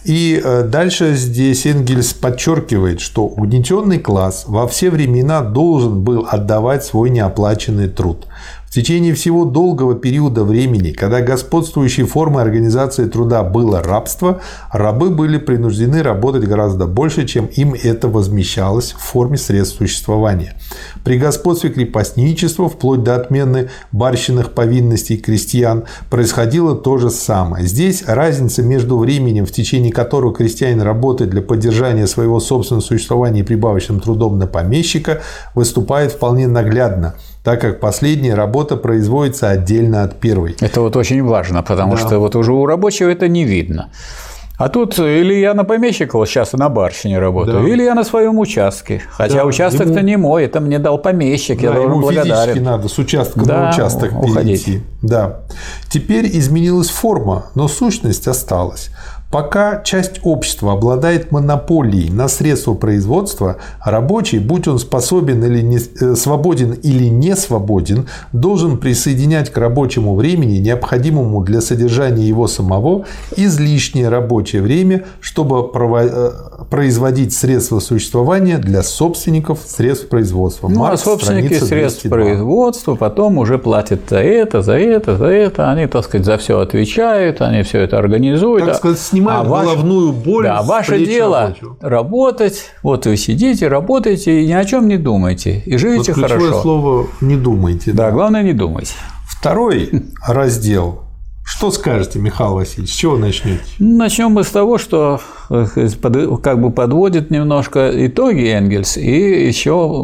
И 0.04 0.40
э, 0.42 0.62
дальше 0.64 1.14
здесь 1.14 1.66
Энгельс 1.66 2.14
подчеркивает, 2.14 3.00
что 3.00 3.24
угнетенный 3.26 3.98
класс 3.98 4.44
во 4.46 4.66
все 4.66 4.90
времена 4.90 5.42
должен 5.42 6.02
был 6.02 6.26
отдавать 6.28 6.84
свой 6.84 7.10
неоплаченный 7.10 7.88
труд. 7.88 8.26
В 8.70 8.72
течение 8.72 9.14
всего 9.14 9.46
долгого 9.46 9.96
периода 9.96 10.44
времени, 10.44 10.92
когда 10.92 11.20
господствующей 11.20 12.04
формой 12.04 12.44
организации 12.44 13.06
труда 13.06 13.42
было 13.42 13.82
рабство, 13.82 14.42
рабы 14.70 15.10
были 15.10 15.38
принуждены 15.38 16.04
работать 16.04 16.44
гораздо 16.44 16.86
больше, 16.86 17.26
чем 17.26 17.46
им 17.46 17.74
это 17.74 18.06
возмещалось 18.06 18.92
в 18.92 19.00
форме 19.00 19.38
средств 19.38 19.78
существования. 19.78 20.54
При 21.02 21.18
господстве 21.18 21.70
крепостничества, 21.70 22.68
вплоть 22.68 23.02
до 23.02 23.16
отмены 23.16 23.70
барщинных 23.90 24.52
повинностей 24.52 25.16
крестьян, 25.16 25.86
происходило 26.08 26.76
то 26.76 26.96
же 26.96 27.10
самое. 27.10 27.66
Здесь 27.66 28.04
разница 28.06 28.62
между 28.62 28.98
временем, 28.98 29.46
в 29.46 29.50
течение 29.50 29.92
которого 29.92 30.32
крестьянин 30.32 30.82
работает 30.82 31.32
для 31.32 31.42
поддержания 31.42 32.06
своего 32.06 32.38
собственного 32.38 32.84
существования 32.84 33.40
и 33.40 33.42
прибавочным 33.42 33.98
трудом 33.98 34.38
на 34.38 34.46
помещика, 34.46 35.22
выступает 35.56 36.12
вполне 36.12 36.46
наглядно– 36.46 37.16
так 37.44 37.60
как 37.60 37.80
последняя 37.80 38.34
работа 38.34 38.76
производится 38.76 39.48
отдельно 39.48 40.02
от 40.02 40.20
первой. 40.20 40.56
Это 40.60 40.80
вот 40.80 40.96
очень 40.96 41.22
важно, 41.24 41.62
потому 41.62 41.92
да. 41.92 41.98
что 41.98 42.18
вот 42.18 42.36
уже 42.36 42.52
у 42.52 42.66
рабочего 42.66 43.08
это 43.08 43.28
не 43.28 43.44
видно. 43.44 43.90
А 44.60 44.68
тут 44.68 44.98
или 44.98 45.32
я 45.32 45.54
на 45.54 45.64
помещика 45.64 46.18
вот 46.18 46.28
сейчас 46.28 46.52
на 46.52 46.68
барщине 46.68 47.18
работаю, 47.18 47.62
да. 47.62 47.68
или 47.68 47.82
я 47.82 47.94
на 47.94 48.04
своем 48.04 48.38
участке. 48.38 49.00
Хотя 49.10 49.36
да, 49.36 49.44
участок-то 49.46 50.00
ему... 50.00 50.06
не 50.06 50.16
мой, 50.18 50.44
это 50.44 50.60
мне 50.60 50.78
дал 50.78 50.98
помещик, 50.98 51.62
да, 51.62 51.68
я 51.68 51.72
должен 51.72 51.92
ему 51.92 52.02
благодарен. 52.02 52.62
надо 52.62 52.88
с 52.88 52.98
участка 52.98 53.40
да, 53.40 53.62
на 53.62 53.70
участок 53.70 54.12
уходить. 54.12 54.66
перейти. 54.66 54.84
Да. 55.00 55.40
Теперь 55.88 56.26
изменилась 56.26 56.90
форма, 56.90 57.46
но 57.54 57.68
сущность 57.68 58.28
осталась. 58.28 58.90
Пока 59.30 59.80
часть 59.84 60.20
общества 60.24 60.72
обладает 60.72 61.30
монополией 61.30 62.10
на 62.10 62.26
средства 62.26 62.74
производства, 62.74 63.58
рабочий, 63.84 64.40
будь 64.40 64.66
он 64.66 64.80
способен 64.80 65.44
или 65.44 65.60
не, 65.60 65.78
э, 65.78 66.16
свободен 66.16 66.72
или 66.72 67.04
не 67.04 67.36
свободен, 67.36 68.08
должен 68.32 68.78
присоединять 68.78 69.50
к 69.50 69.56
рабочему 69.56 70.16
времени, 70.16 70.58
необходимому 70.58 71.44
для 71.44 71.60
содержания 71.60 72.26
его 72.26 72.48
самого, 72.48 73.04
излишнее 73.36 74.08
рабочее 74.08 74.62
время, 74.62 75.04
чтобы 75.20 75.70
э, 75.74 76.30
производить 76.70 77.34
средства 77.34 77.80
существования 77.80 78.56
для 78.58 78.82
собственников 78.82 79.58
средств 79.66 80.08
производства. 80.08 80.68
Ну, 80.68 80.78
Маркс, 80.80 81.02
а 81.02 81.04
собственники 81.04 81.54
средств 81.54 82.02
202. 82.04 82.10
производства 82.10 82.94
потом 82.94 83.38
уже 83.38 83.58
платят 83.58 84.00
за 84.08 84.20
это, 84.20 84.62
за 84.62 84.78
это, 84.78 85.16
за 85.16 85.26
это. 85.26 85.70
Они, 85.70 85.86
так 85.86 86.04
сказать, 86.04 86.24
за 86.24 86.38
все 86.38 86.60
отвечают, 86.60 87.40
они 87.42 87.62
все 87.64 87.80
это 87.80 87.98
организуют. 87.98 88.66
Так 88.66 88.76
сказать, 88.76 88.98
снимают 89.00 89.46
А 89.48 89.50
ваш- 89.50 89.64
головную 89.66 90.12
боль. 90.12 90.44
Да, 90.44 90.62
ваше 90.62 91.04
дело 91.04 91.40
рабочего. 91.48 91.76
работать. 91.80 92.62
Вот 92.82 93.04
вы 93.06 93.16
сидите, 93.16 93.66
работаете 93.68 94.42
и 94.42 94.46
ни 94.46 94.52
о 94.52 94.64
чем 94.64 94.86
не 94.86 94.96
думаете. 94.96 95.62
И 95.66 95.72
Вот 95.72 95.80
живете 95.80 96.12
ключевое 96.12 96.38
хорошо. 96.38 96.62
слово 96.62 97.06
«не 97.20 97.36
думайте». 97.36 97.92
Да, 97.92 98.12
главное 98.12 98.42
не 98.42 98.52
думайте. 98.52 98.92
Второй 99.28 99.90
раздел. 100.26 101.00
Что 101.42 101.70
скажете, 101.70 102.18
Михаил 102.18 102.54
Васильевич? 102.54 102.92
С 102.92 102.96
чего 102.96 103.16
начнете? 103.16 103.60
Начнем 103.78 104.30
мы 104.30 104.44
с 104.44 104.48
того, 104.50 104.78
что 104.78 105.20
э, 105.50 105.66
как 106.42 106.60
бы 106.60 106.70
подводит 106.70 107.30
немножко 107.30 107.90
итоги 108.06 108.46
Энгельс 108.46 108.96
и 108.96 109.46
еще 109.46 110.02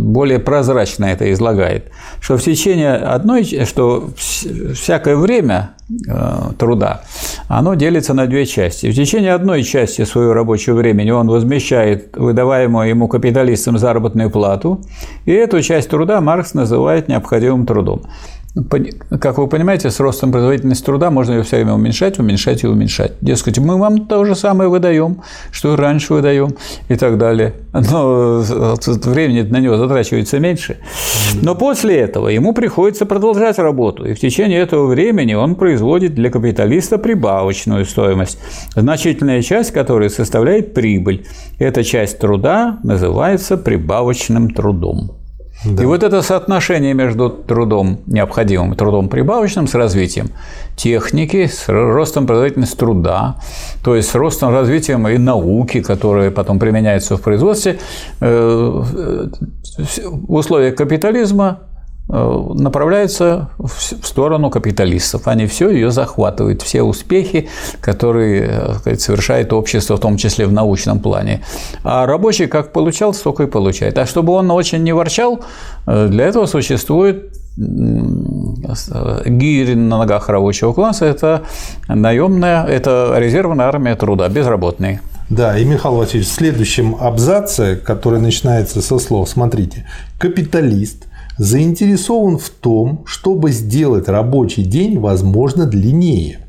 более 0.00 0.38
прозрачно 0.38 1.04
это 1.06 1.30
излагает, 1.32 1.90
что 2.20 2.36
в 2.36 2.42
течение 2.42 2.94
одной, 2.94 3.44
что 3.44 4.08
вс- 4.16 4.74
всякое 4.74 5.16
время 5.16 5.70
э, 5.88 6.52
труда, 6.58 7.02
оно 7.48 7.74
делится 7.74 8.12
на 8.12 8.26
две 8.26 8.44
части. 8.44 8.90
В 8.90 8.94
течение 8.94 9.34
одной 9.34 9.62
части 9.62 10.04
своего 10.04 10.32
рабочего 10.32 10.74
времени 10.74 11.10
он 11.10 11.28
возмещает 11.28 12.16
выдаваемую 12.16 12.88
ему 12.88 13.08
капиталистам 13.08 13.78
заработную 13.78 14.30
плату, 14.30 14.80
и 15.26 15.32
эту 15.32 15.62
часть 15.62 15.90
труда 15.90 16.20
Маркс 16.20 16.54
называет 16.54 17.08
необходимым 17.08 17.66
трудом. 17.66 18.02
Как 19.20 19.38
вы 19.38 19.46
понимаете, 19.46 19.90
с 19.90 20.00
ростом 20.00 20.32
производительности 20.32 20.84
труда 20.84 21.10
можно 21.10 21.32
ее 21.32 21.42
все 21.42 21.56
время 21.56 21.74
уменьшать, 21.74 22.18
уменьшать 22.18 22.64
и 22.64 22.66
уменьшать. 22.66 23.12
Дескать, 23.20 23.58
мы 23.58 23.78
вам 23.78 24.06
то 24.06 24.24
же 24.24 24.34
самое 24.34 24.70
выдаем, 24.70 25.22
что 25.50 25.74
и 25.74 25.76
раньше 25.76 26.14
выдаем 26.14 26.56
и 26.88 26.96
так 26.96 27.18
далее. 27.18 27.54
Но 27.72 28.42
э, 28.42 28.74
времени 29.04 29.42
на 29.42 29.58
него 29.58 29.76
затрачивается 29.76 30.38
меньше. 30.40 30.78
Но 31.42 31.54
после 31.54 31.96
этого 31.96 32.28
ему 32.28 32.52
приходится 32.52 33.06
продолжать 33.06 33.58
работу. 33.58 34.04
И 34.04 34.14
в 34.14 34.20
течение 34.20 34.60
этого 34.60 34.86
времени 34.86 35.34
он 35.34 35.54
производит 35.54 36.14
для 36.14 36.30
капиталиста 36.30 36.98
прибавочную 36.98 37.84
стоимость, 37.84 38.38
значительная 38.74 39.42
часть 39.42 39.72
которой 39.72 40.10
составляет 40.10 40.74
прибыль. 40.74 41.26
Эта 41.58 41.84
часть 41.84 42.18
труда 42.18 42.78
называется 42.82 43.56
прибавочным 43.56 44.50
трудом. 44.50 45.18
И 45.64 45.84
вот 45.84 46.02
это 46.04 46.22
соотношение 46.22 46.94
между 46.94 47.30
трудом 47.30 48.00
необходимым 48.06 48.76
трудом 48.76 49.08
прибавочным 49.08 49.66
с 49.66 49.74
развитием 49.74 50.30
техники, 50.76 51.46
с 51.46 51.68
ростом 51.68 52.26
производительности 52.26 52.76
труда, 52.76 53.36
то 53.82 53.96
есть 53.96 54.08
с 54.08 54.14
ростом 54.14 54.52
развитием 54.52 55.08
и 55.08 55.18
науки, 55.18 55.80
которые 55.80 56.30
потом 56.30 56.60
применяются 56.60 57.16
в 57.16 57.22
производстве, 57.22 57.80
э, 58.20 58.82
в 60.04 60.32
условиях 60.32 60.76
капитализма 60.76 61.58
э, 61.60 61.67
направляется 62.08 63.50
в 63.58 64.06
сторону 64.06 64.50
капиталистов. 64.50 65.28
Они 65.28 65.46
все 65.46 65.70
ее 65.70 65.90
захватывают, 65.90 66.62
все 66.62 66.82
успехи, 66.82 67.48
которые 67.80 68.48
э, 68.48 68.74
сказать, 68.78 69.00
совершает 69.00 69.52
общество, 69.52 69.96
в 69.96 70.00
том 70.00 70.16
числе 70.16 70.46
в 70.46 70.52
научном 70.52 71.00
плане. 71.00 71.42
А 71.84 72.06
рабочий 72.06 72.46
как 72.46 72.72
получал, 72.72 73.12
столько 73.12 73.42
и 73.42 73.46
получает. 73.46 73.98
А 73.98 74.06
чтобы 74.06 74.32
он 74.32 74.50
очень 74.50 74.82
не 74.82 74.92
ворчал, 74.92 75.40
э, 75.86 76.08
для 76.08 76.26
этого 76.26 76.46
существует 76.46 77.34
гири 79.26 79.74
на 79.74 79.98
ногах 79.98 80.28
рабочего 80.28 80.72
класса– 80.72 81.04
это 81.06 81.42
наемная, 81.88 82.64
это 82.64 83.14
резервная 83.16 83.66
армия 83.66 83.96
труда, 83.96 84.28
безработные. 84.28 85.00
Да, 85.28 85.58
и 85.58 85.64
Михаил 85.64 85.96
Васильевич, 85.96 86.28
в 86.28 86.32
следующем 86.32 86.96
абзаце, 86.98 87.76
который 87.76 88.20
начинается 88.20 88.80
со 88.80 89.00
слов, 89.00 89.28
смотрите, 89.28 89.86
капиталист 90.18 91.07
заинтересован 91.38 92.38
в 92.38 92.50
том, 92.50 93.02
чтобы 93.06 93.52
сделать 93.52 94.08
рабочий 94.08 94.64
день, 94.64 94.98
возможно, 94.98 95.66
длиннее. 95.66 96.40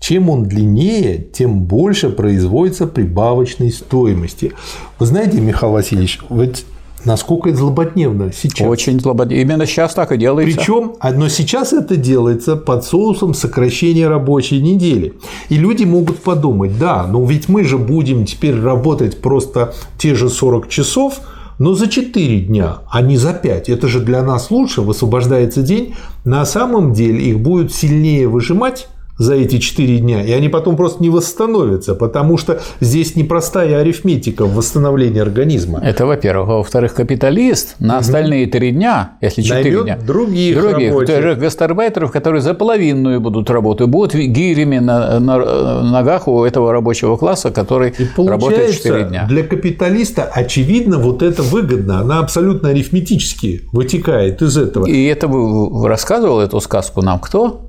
Чем 0.00 0.30
он 0.30 0.44
длиннее, 0.44 1.18
тем 1.18 1.64
больше 1.64 2.08
производится 2.10 2.86
прибавочной 2.86 3.72
стоимости. 3.72 4.52
Вы 5.00 5.06
знаете, 5.06 5.40
Михаил 5.40 5.72
Васильевич, 5.72 6.20
ведь 6.30 6.64
насколько 7.04 7.48
это 7.48 7.58
злободневно 7.58 8.32
сейчас. 8.32 8.68
Очень 8.68 9.00
злобод- 9.00 9.32
Именно 9.32 9.66
сейчас 9.66 9.94
так 9.94 10.12
и 10.12 10.16
делается. 10.16 10.56
Причем, 10.56 10.92
но 11.16 11.28
сейчас 11.28 11.72
это 11.72 11.96
делается 11.96 12.54
под 12.54 12.84
соусом 12.84 13.34
сокращения 13.34 14.06
рабочей 14.08 14.60
недели. 14.62 15.14
И 15.48 15.56
люди 15.56 15.82
могут 15.82 16.18
подумать, 16.18 16.78
да, 16.78 17.04
но 17.06 17.24
ведь 17.24 17.48
мы 17.48 17.64
же 17.64 17.76
будем 17.76 18.24
теперь 18.24 18.58
работать 18.60 19.20
просто 19.20 19.74
те 19.98 20.14
же 20.14 20.28
40 20.28 20.68
часов, 20.68 21.20
но 21.58 21.74
за 21.74 21.88
4 21.88 22.40
дня, 22.40 22.78
а 22.90 23.02
не 23.02 23.16
за 23.16 23.32
5. 23.32 23.68
Это 23.68 23.88
же 23.88 24.00
для 24.00 24.22
нас 24.22 24.50
лучше, 24.50 24.82
высвобождается 24.82 25.62
день. 25.62 25.94
На 26.24 26.44
самом 26.44 26.92
деле 26.92 27.22
их 27.22 27.40
будет 27.40 27.72
сильнее 27.72 28.28
выжимать 28.28 28.88
за 29.18 29.34
эти 29.34 29.58
4 29.58 29.98
дня, 29.98 30.22
и 30.24 30.30
они 30.32 30.48
потом 30.48 30.76
просто 30.76 31.02
не 31.02 31.10
восстановятся, 31.10 31.94
потому 31.94 32.38
что 32.38 32.60
здесь 32.80 33.16
непростая 33.16 33.80
арифметика 33.80 34.44
в 34.46 34.54
восстановлении 34.54 35.20
организма. 35.20 35.80
Это, 35.82 36.06
во-первых. 36.06 36.48
А 36.48 36.52
во-вторых, 36.58 36.94
капиталист 36.94 37.74
на 37.80 37.98
остальные 37.98 38.46
три 38.46 38.70
дня, 38.70 39.12
если 39.20 39.42
четыре 39.42 39.62
Наймет 39.78 39.84
дня, 39.84 39.98
других 40.06 40.56
других 40.60 40.92
рабочих. 40.92 41.38
гастарбайтеров, 41.38 42.12
которые 42.12 42.42
за 42.42 42.54
половинную 42.54 43.20
будут 43.20 43.50
работать, 43.50 43.88
будут 43.88 44.14
гирями 44.14 44.78
на, 44.78 45.18
на 45.18 45.82
ногах 45.82 46.28
у 46.28 46.44
этого 46.44 46.72
рабочего 46.72 47.16
класса, 47.16 47.50
который 47.50 47.90
И 47.98 48.04
работает 48.16 48.40
получается, 48.40 48.76
четыре 48.78 49.04
дня. 49.04 49.26
для 49.28 49.42
капиталиста 49.42 50.22
очевидно 50.24 50.98
вот 50.98 51.22
это 51.22 51.42
выгодно. 51.42 52.00
Она 52.00 52.20
абсолютно 52.20 52.68
арифметически 52.68 53.62
вытекает 53.72 54.42
из 54.42 54.56
этого. 54.56 54.86
И 54.86 55.04
это 55.06 55.26
вы- 55.26 55.88
рассказывал 55.88 56.40
эту 56.40 56.60
сказку 56.60 57.02
нам 57.02 57.18
кто? 57.18 57.64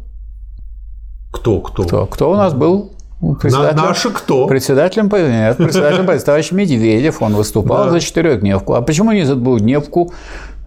Кто, 1.31 1.59
кто? 1.61 1.83
Кто, 1.83 2.05
кто 2.05 2.31
у 2.31 2.35
нас 2.35 2.53
был? 2.53 2.91
На, 3.21 3.35
председателем? 3.35 3.83
наши 3.83 4.09
кто? 4.11 4.47
Председателем, 4.47 5.09
нет, 5.11 5.57
председателем 5.57 6.19
товарищ 6.19 6.51
Медведев, 6.51 7.21
он 7.21 7.35
выступал 7.35 7.85
Да. 7.85 7.91
за 7.91 7.99
четырехдневку. 7.99 8.73
А 8.73 8.81
почему 8.81 9.11
не 9.11 9.23
за 9.25 9.35
двухдневку? 9.35 10.13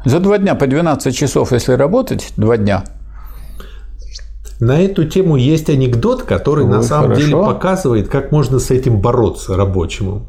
За 0.05 0.21
два 0.21 0.39
дня 0.39 0.55
по 0.55 0.67
12 0.67 1.17
часов, 1.17 1.53
если 1.53 1.73
работать, 1.73 2.33
два 2.37 2.57
дня. 2.57 2.85
На 4.61 4.81
эту 4.81 5.05
тему 5.07 5.37
есть 5.37 5.71
анекдот, 5.71 6.23
который 6.25 6.67
на 6.67 6.79
Ой, 6.79 6.85
самом 6.85 7.09
хорошо. 7.11 7.21
деле 7.27 7.37
показывает, 7.37 8.09
как 8.09 8.31
можно 8.31 8.59
с 8.59 8.71
этим 8.71 9.01
бороться 9.01 9.57
рабочему. 9.57 10.27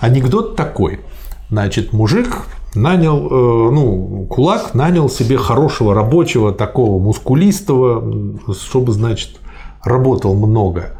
Анекдот 0.00 0.56
такой. 0.56 1.00
Значит, 1.50 1.92
мужик 1.92 2.46
нанял, 2.74 3.26
э, 3.26 3.70
ну, 3.72 4.26
кулак 4.30 4.74
нанял 4.74 5.08
себе 5.10 5.36
хорошего 5.36 5.94
рабочего, 5.94 6.52
такого 6.52 6.98
мускулистого, 6.98 8.02
чтобы, 8.54 8.92
значит, 8.92 9.36
работал 9.84 10.34
много. 10.34 10.90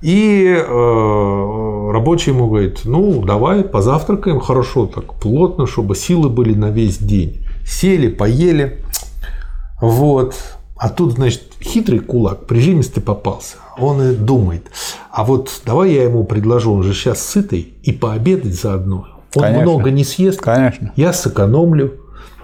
И 0.00 0.46
э, 0.46 1.90
рабочий 1.92 2.32
ему 2.32 2.48
говорит, 2.48 2.80
ну, 2.84 3.22
давай 3.22 3.62
позавтракаем 3.64 4.40
хорошо, 4.40 4.86
так 4.86 5.14
плотно, 5.14 5.66
чтобы 5.66 5.94
силы 5.94 6.28
были 6.28 6.54
на 6.54 6.70
весь 6.70 6.98
день. 6.98 7.44
Сели, 7.66 8.08
поели, 8.08 8.82
вот. 9.80 10.34
А 10.76 10.88
тут, 10.88 11.12
значит, 11.12 11.42
хитрый 11.60 11.98
кулак, 11.98 12.46
прижимистый 12.46 13.02
попался. 13.02 13.56
Он 13.78 14.00
и 14.02 14.14
думает, 14.14 14.70
а 15.10 15.24
вот 15.24 15.60
давай 15.66 15.92
я 15.92 16.04
ему 16.04 16.24
предложу, 16.24 16.72
он 16.72 16.82
же 16.82 16.94
сейчас 16.94 17.22
сытый, 17.22 17.74
и 17.82 17.92
пообедать 17.92 18.58
заодно. 18.58 19.06
Он 19.34 19.42
Конечно. 19.42 19.62
много 19.62 19.90
не 19.90 20.04
съест, 20.04 20.40
Конечно. 20.40 20.92
я 20.96 21.12
сэкономлю, 21.12 22.00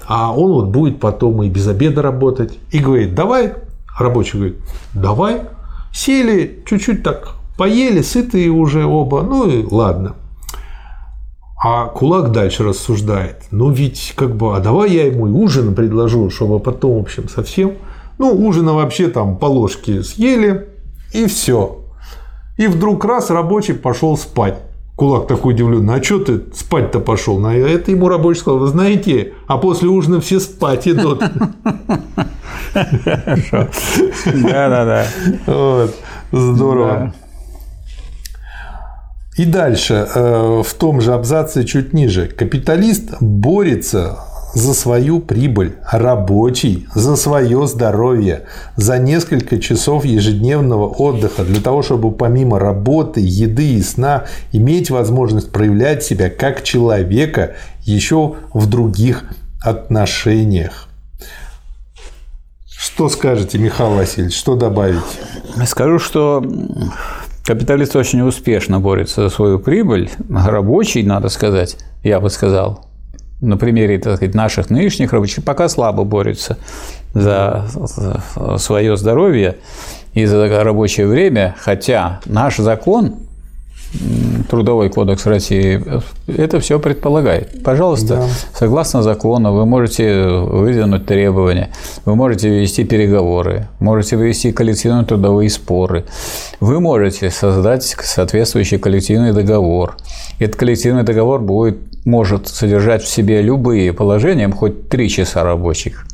а 0.07 0.33
он 0.37 0.53
вот 0.53 0.67
будет 0.67 1.01
потом 1.01 1.43
и 1.43 1.49
без 1.49 1.67
обеда 1.67 2.03
работать. 2.03 2.59
И 2.71 2.79
говорит, 2.79 3.15
давай, 3.15 3.55
рабочий 3.99 4.39
говорит, 4.39 4.57
давай. 4.93 5.43
Сели, 5.97 6.63
чуть-чуть 6.67 7.03
так 7.03 7.37
поели, 7.57 8.03
сытые 8.03 8.51
уже 8.51 8.85
оба, 8.85 9.23
ну 9.23 9.49
и 9.49 9.65
ладно. 9.65 10.17
А 11.65 11.87
кулак 11.87 12.33
дальше 12.33 12.65
рассуждает. 12.65 13.45
Ну 13.51 13.71
ведь 13.71 14.13
как 14.15 14.37
бы, 14.37 14.55
а 14.55 14.61
давай 14.61 14.91
я 14.91 15.07
ему 15.07 15.27
и 15.27 15.31
ужин 15.31 15.75
предложу, 15.75 16.29
чтобы 16.29 16.61
потом, 16.61 16.99
в 16.99 17.01
общем, 17.01 17.31
совсем. 17.31 17.79
Ну, 18.19 18.31
ужина 18.47 18.75
вообще 18.75 19.09
там 19.09 19.39
по 19.39 19.47
ложке 19.47 20.03
съели, 20.03 20.69
и 21.15 21.25
все. 21.25 21.87
И 22.59 22.67
вдруг 22.67 23.03
раз 23.07 23.31
рабочий 23.31 23.73
пошел 23.73 24.19
спать. 24.19 24.59
Кулак 24.97 25.27
такой 25.29 25.53
удивленный, 25.53 25.95
а 25.95 26.03
что 26.03 26.19
ты 26.21 26.41
спать-то 26.55 27.01
пошел? 27.01 27.39
На 27.39 27.55
это 27.55 27.91
ему 27.91 28.09
рабочий 28.09 28.41
сказал, 28.41 28.61
вы 28.61 28.69
знаете, 28.69 29.35
а 29.47 29.59
после 29.59 29.89
ужина 29.89 30.21
все 30.21 30.41
спать 30.41 30.89
идут. 30.89 31.23
Вот. 35.47 35.95
Здорово. 36.33 36.89
Да. 36.89 37.15
И 39.37 39.45
дальше, 39.45 40.09
э, 40.15 40.63
в 40.65 40.75
том 40.75 41.03
же 41.03 41.13
абзаце 41.13 41.65
чуть 41.65 41.93
ниже. 41.93 42.27
Капиталист 42.27 43.21
борется 43.21 44.19
за 44.57 44.73
свою 44.73 45.21
прибыль, 45.21 45.77
рабочий 45.93 46.89
за 46.95 47.17
свое 47.17 47.67
здоровье, 47.67 48.45
за 48.77 48.97
несколько 48.97 49.59
часов 49.59 50.07
ежедневного 50.07 50.89
отдыха 50.89 51.45
для 51.45 51.61
того, 51.61 51.83
чтобы 51.83 52.11
помимо 52.11 52.59
работы, 52.59 53.21
еды 53.23 53.75
и 53.75 53.83
сна 53.83 54.25
иметь 54.53 54.89
возможность 54.89 55.53
проявлять 55.53 56.05
себя 56.05 56.31
как 56.31 56.63
человека 56.63 57.53
еще 57.85 58.37
в 58.55 58.67
других 58.67 59.25
отношениях. 59.63 60.89
Что 62.67 63.11
скажете, 63.11 63.59
Михаил 63.59 63.91
Васильевич, 63.91 64.35
что 64.35 64.57
добавить? 64.57 65.03
Скажу, 65.67 65.99
что 65.99 66.43
капиталист 67.45 67.95
очень 67.95 68.23
успешно 68.23 68.81
борется 68.81 69.25
за 69.25 69.29
свою 69.29 69.59
прибыль, 69.59 70.11
рабочий, 70.31 71.03
надо 71.03 71.29
сказать, 71.29 71.77
я 72.03 72.21
бы 72.21 72.31
сказал, 72.31 72.86
на 73.47 73.57
примере 73.57 73.99
так 73.99 74.17
сказать, 74.17 74.35
наших 74.35 74.71
нынешних 74.71 75.13
рабочих 75.13 75.45
пока 75.45 75.69
слабо 75.69 76.05
борются 76.05 76.59
за 77.15 77.65
свое 78.59 78.97
здоровье 78.97 79.57
и 80.13 80.25
за 80.27 80.63
рабочее 80.65 81.07
время, 81.07 81.55
хотя 81.59 82.21
наш 82.27 82.57
закон 82.57 83.15
Трудовой 84.51 84.91
кодекс 84.91 85.27
России 85.27 85.83
это 86.27 86.61
все 86.61 86.79
предполагает. 86.79 87.63
Пожалуйста, 87.65 88.17
да. 88.17 88.27
согласно 88.55 89.03
закону, 89.03 89.53
вы 89.53 89.65
можете 89.65 90.27
выдвинуть 90.27 91.07
требования, 91.07 91.71
вы 92.05 92.15
можете 92.15 92.49
вести 92.49 92.85
переговоры, 92.85 93.69
можете 93.81 94.17
вести 94.17 94.53
коллективные 94.53 95.05
трудовые 95.05 95.51
споры, 95.51 96.05
вы 96.61 96.81
можете 96.81 97.31
создать 97.31 97.85
соответствующий 97.85 98.79
коллективный 98.79 99.33
договор. 99.33 99.97
Этот 100.39 100.57
коллективный 100.57 101.03
договор 101.03 101.41
будет, 101.41 101.79
может 102.05 102.49
содержать 102.49 103.03
в 103.03 103.09
себе 103.09 103.41
любые 103.43 103.93
положения, 103.93 104.49
хоть 104.51 104.89
три 104.89 105.09
часа 105.09 105.43
рабочих 105.43 106.07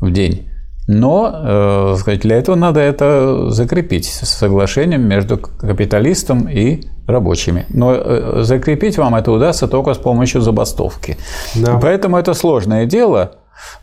в 0.00 0.10
день. 0.10 0.48
Но 0.92 1.96
э, 2.04 2.16
для 2.20 2.36
этого 2.36 2.56
надо 2.56 2.80
это 2.80 3.50
закрепить 3.50 4.06
соглашением 4.06 5.02
между 5.02 5.38
капиталистом 5.38 6.48
и 6.48 6.82
рабочими. 7.10 7.66
Но 7.68 7.94
э, 7.94 8.42
закрепить 8.42 8.98
вам 8.98 9.14
это 9.14 9.32
удастся 9.32 9.68
только 9.68 9.94
с 9.94 9.98
помощью 9.98 10.40
забастовки. 10.40 11.16
Да. 11.54 11.78
Поэтому 11.80 12.16
это 12.16 12.34
сложное 12.34 12.86
дело. 12.86 13.32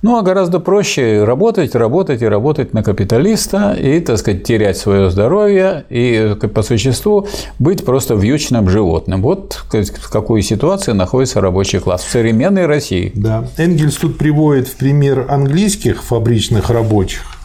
Ну, 0.02 0.18
а 0.18 0.22
гораздо 0.22 0.60
проще 0.60 1.24
работать, 1.24 1.76
работать 1.76 2.22
и 2.22 2.28
работать 2.28 2.74
на 2.74 2.84
капиталиста 2.84 3.74
и, 3.74 4.00
так 4.00 4.18
сказать, 4.18 4.44
терять 4.44 4.78
свое 4.78 5.10
здоровье 5.10 5.86
и, 5.90 6.36
по 6.54 6.62
существу, 6.62 7.28
быть 7.60 7.86
просто 7.86 8.16
вьючным 8.16 8.70
животным. 8.70 9.22
Вот 9.22 9.64
в 9.72 10.10
какой 10.12 10.42
ситуации 10.42 10.92
находится 10.92 11.42
рабочий 11.42 11.80
класс 11.80 12.04
в 12.04 12.12
современной 12.12 12.66
России. 12.66 13.12
Да. 13.16 13.46
Энгельс 13.58 13.96
тут 13.96 14.18
приводит 14.18 14.68
в 14.68 14.78
пример 14.78 15.26
английских 15.30 16.04
фабричных 16.04 16.70
рабочих 16.70 17.37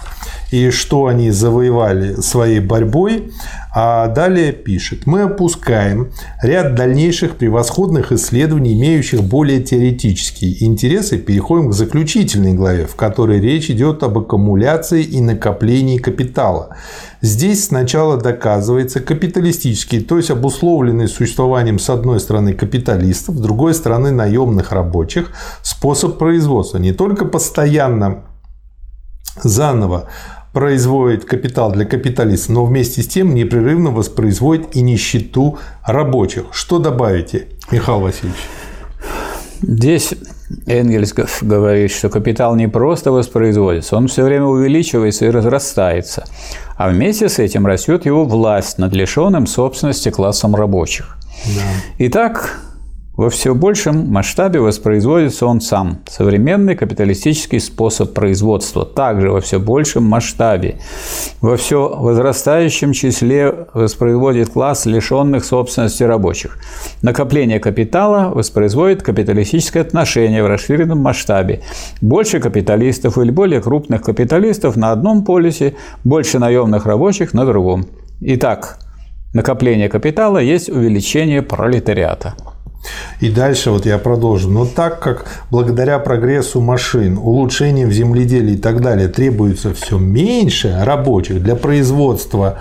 и 0.53 0.71
что 0.71 1.07
они 1.07 1.31
завоевали 1.31 2.21
своей 2.21 2.61
борьбой. 2.61 3.33
А 3.75 4.09
далее 4.09 4.53
пишет, 4.53 5.07
мы 5.07 5.23
опускаем 5.23 6.12
ряд 6.43 6.75
дальнейших 6.75 7.37
превосходных 7.37 8.12
исследований, 8.12 8.75
имеющих 8.75 9.23
более 9.23 9.62
теоретические 9.62 10.62
интересы, 10.62 11.17
переходим 11.17 11.71
к 11.71 11.73
заключительной 11.73 12.53
главе, 12.53 12.87
в 12.87 12.97
которой 12.97 13.41
речь 13.41 13.71
идет 13.71 14.03
об 14.03 14.19
аккумуляции 14.19 15.03
и 15.03 15.23
накоплении 15.23 15.97
капитала. 15.97 16.77
Здесь 17.23 17.69
сначала 17.69 18.19
доказывается 18.19 19.01
капиталистический, 19.01 20.01
то 20.01 20.19
есть 20.19 20.31
обусловленный 20.31 21.09
существованием 21.09 21.79
с 21.79 21.88
одной 21.88 22.21
стороны 22.21 22.53
капиталистов, 22.53 23.37
с 23.37 23.41
другой 23.41 23.73
стороны 23.73 24.11
наемных 24.11 24.71
рабочих, 24.73 25.31
способ 25.62 26.19
производства. 26.19 26.77
Не 26.77 26.93
только 26.93 27.25
постоянно 27.25 28.25
заново 29.43 30.09
производит 30.53 31.25
капитал 31.25 31.73
для 31.73 31.85
капиталиста, 31.85 32.53
но 32.53 32.65
вместе 32.65 33.03
с 33.03 33.09
тем 33.09 33.35
непрерывно 33.35 33.91
воспроизводит 33.91 34.77
и 34.77 34.83
нищету 34.83 35.59
рабочих. 35.85 36.45
Что 36.53 36.79
добавите, 36.79 37.49
Михаил 37.71 38.01
Васильевич? 38.01 38.37
Здесь 39.62 40.15
Энгельс 40.67 41.15
говорит, 41.41 41.93
что 41.93 42.09
капитал 42.09 42.57
не 42.57 42.69
просто 42.69 43.12
воспроизводится, 43.12 43.97
он 43.97 44.09
все 44.09 44.25
время 44.25 44.47
увеличивается 44.47 45.25
и 45.27 45.31
разрастается, 45.31 46.25
а 46.77 46.88
вместе 46.88 47.29
с 47.29 47.38
этим 47.38 47.67
растет 47.67 48.05
его 48.05 48.25
власть 48.25 48.79
над 48.79 48.93
лишенным 48.93 49.47
собственности 49.47 50.11
классом 50.11 50.55
рабочих. 50.57 51.17
Да. 51.47 51.62
Итак, 51.99 52.59
во 53.14 53.29
все 53.29 53.55
большем 53.55 54.11
масштабе 54.11 54.61
воспроизводится 54.61 55.46
он 55.46 55.61
сам. 55.61 55.98
Современный 56.09 56.75
капиталистический 56.75 57.61
способ 57.61 58.14
производства 58.14 58.87
также 58.87 59.31
во 59.31 59.40
все 59.42 59.59
большем 59.59 60.05
масштабе. 60.05 60.79
Во 61.42 61.57
все 61.57 61.88
возрастающем 61.94 62.92
числе 62.94 63.66
воспроизводит 63.75 64.48
класс 64.48 64.87
лишенных 64.87 65.44
собственности 65.44 66.05
рабочих. 66.05 66.59
Накопление 67.03 67.61
капитала 67.61 68.31
воспроизводит 68.35 69.03
капиталистическое 69.03 69.83
отношение 69.83 70.42
в 70.42 70.46
расширенном 70.46 70.98
масштабе. 70.98 71.61
Больше 72.01 72.40
капиталистов 72.40 73.18
или 73.18 73.31
более 73.31 73.61
крупных 73.61 74.03
капиталистов 74.03 74.77
на 74.77 74.90
одном 74.90 75.22
полюсе, 75.25 75.75
больше 76.03 76.38
наемных 76.38 76.87
рабочих 76.87 77.35
на 77.35 77.44
другом. 77.44 77.85
Итак, 78.22 78.79
накопление 79.35 79.90
капитала 79.90 80.38
есть 80.38 80.70
увеличение 80.70 81.42
пролетариата. 81.42 82.35
И 83.21 83.31
дальше 83.31 83.71
вот 83.71 83.87
я 83.87 83.99
продолжу. 83.99 84.51
Но 84.51 84.66
так 84.66 85.01
как 85.01 85.27
благодаря 85.51 85.99
прогрессу 85.99 86.61
машин, 86.61 87.18
улучшениям 87.18 87.88
в 87.88 87.92
земледелии 87.92 88.55
и 88.55 88.59
так 88.59 88.81
далее 88.81 89.09
требуется 89.09 89.73
все 89.75 89.99
меньше 89.99 90.77
рабочих 90.83 91.42
для 91.42 91.55
производства 91.55 92.59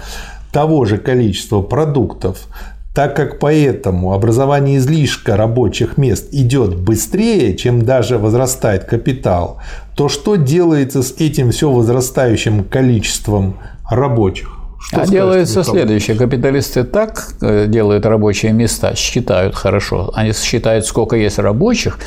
того 0.51 0.85
же 0.85 0.97
количества 0.97 1.61
продуктов, 1.61 2.47
так 2.93 3.15
как 3.15 3.39
поэтому 3.39 4.13
образование 4.13 4.77
излишка 4.77 5.37
рабочих 5.37 5.97
мест 5.97 6.27
идет 6.31 6.75
быстрее, 6.75 7.55
чем 7.55 7.83
даже 7.83 8.17
возрастает 8.17 8.83
капитал, 8.83 9.61
то 9.95 10.09
что 10.09 10.35
делается 10.35 11.01
с 11.01 11.13
этим 11.17 11.51
все 11.51 11.71
возрастающим 11.71 12.65
количеством 12.65 13.57
рабочих? 13.89 14.60
Что 14.81 15.01
а 15.01 15.07
делается 15.07 15.63
следующее. 15.63 16.17
Капиталисты 16.17 16.83
так 16.83 17.27
э, 17.41 17.67
делают 17.67 18.05
рабочие 18.05 18.51
места, 18.51 18.95
считают 18.95 19.55
хорошо. 19.55 20.11
Они 20.15 20.33
считают, 20.33 20.85
сколько 20.85 21.15
есть 21.15 21.39
рабочих, 21.39 21.99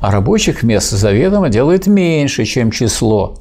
а 0.00 0.10
рабочих 0.10 0.62
мест 0.62 0.90
заведомо 0.90 1.48
делают 1.48 1.86
меньше, 1.86 2.44
чем 2.44 2.70
число 2.70 3.40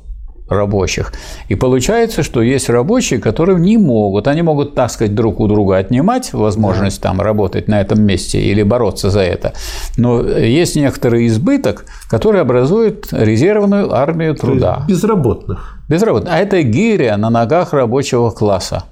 рабочих. 0.50 1.14
И 1.48 1.56
получается, 1.56 2.24
что 2.24 2.42
есть 2.42 2.70
рабочие, 2.70 3.20
которые 3.20 3.60
не 3.60 3.78
могут. 3.78 4.28
Они 4.28 4.42
могут, 4.42 4.76
так 4.76 4.92
сказать, 4.92 5.16
друг 5.16 5.40
у 5.40 5.48
друга 5.48 5.78
отнимать 5.78 6.34
возможность 6.34 7.02
там 7.02 7.22
работать 7.22 7.68
на 7.68 7.80
этом 7.80 8.02
месте 8.02 8.42
или 8.42 8.64
бороться 8.64 9.10
за 9.10 9.22
это. 9.22 9.54
Но 9.98 10.22
есть 10.22 10.76
некоторый 10.76 11.28
избыток, 11.28 11.86
который 12.10 12.42
образует 12.42 13.08
резервную 13.12 13.94
армию 13.94 14.36
труда. 14.36 14.86
Безработных. 14.88 15.79
Безработных. 15.90 16.32
А 16.32 16.38
это 16.38 16.62
гиря 16.62 17.18
на 17.18 17.30
ногах 17.30 17.74
рабочего 17.74 18.30
класса. 18.30 18.84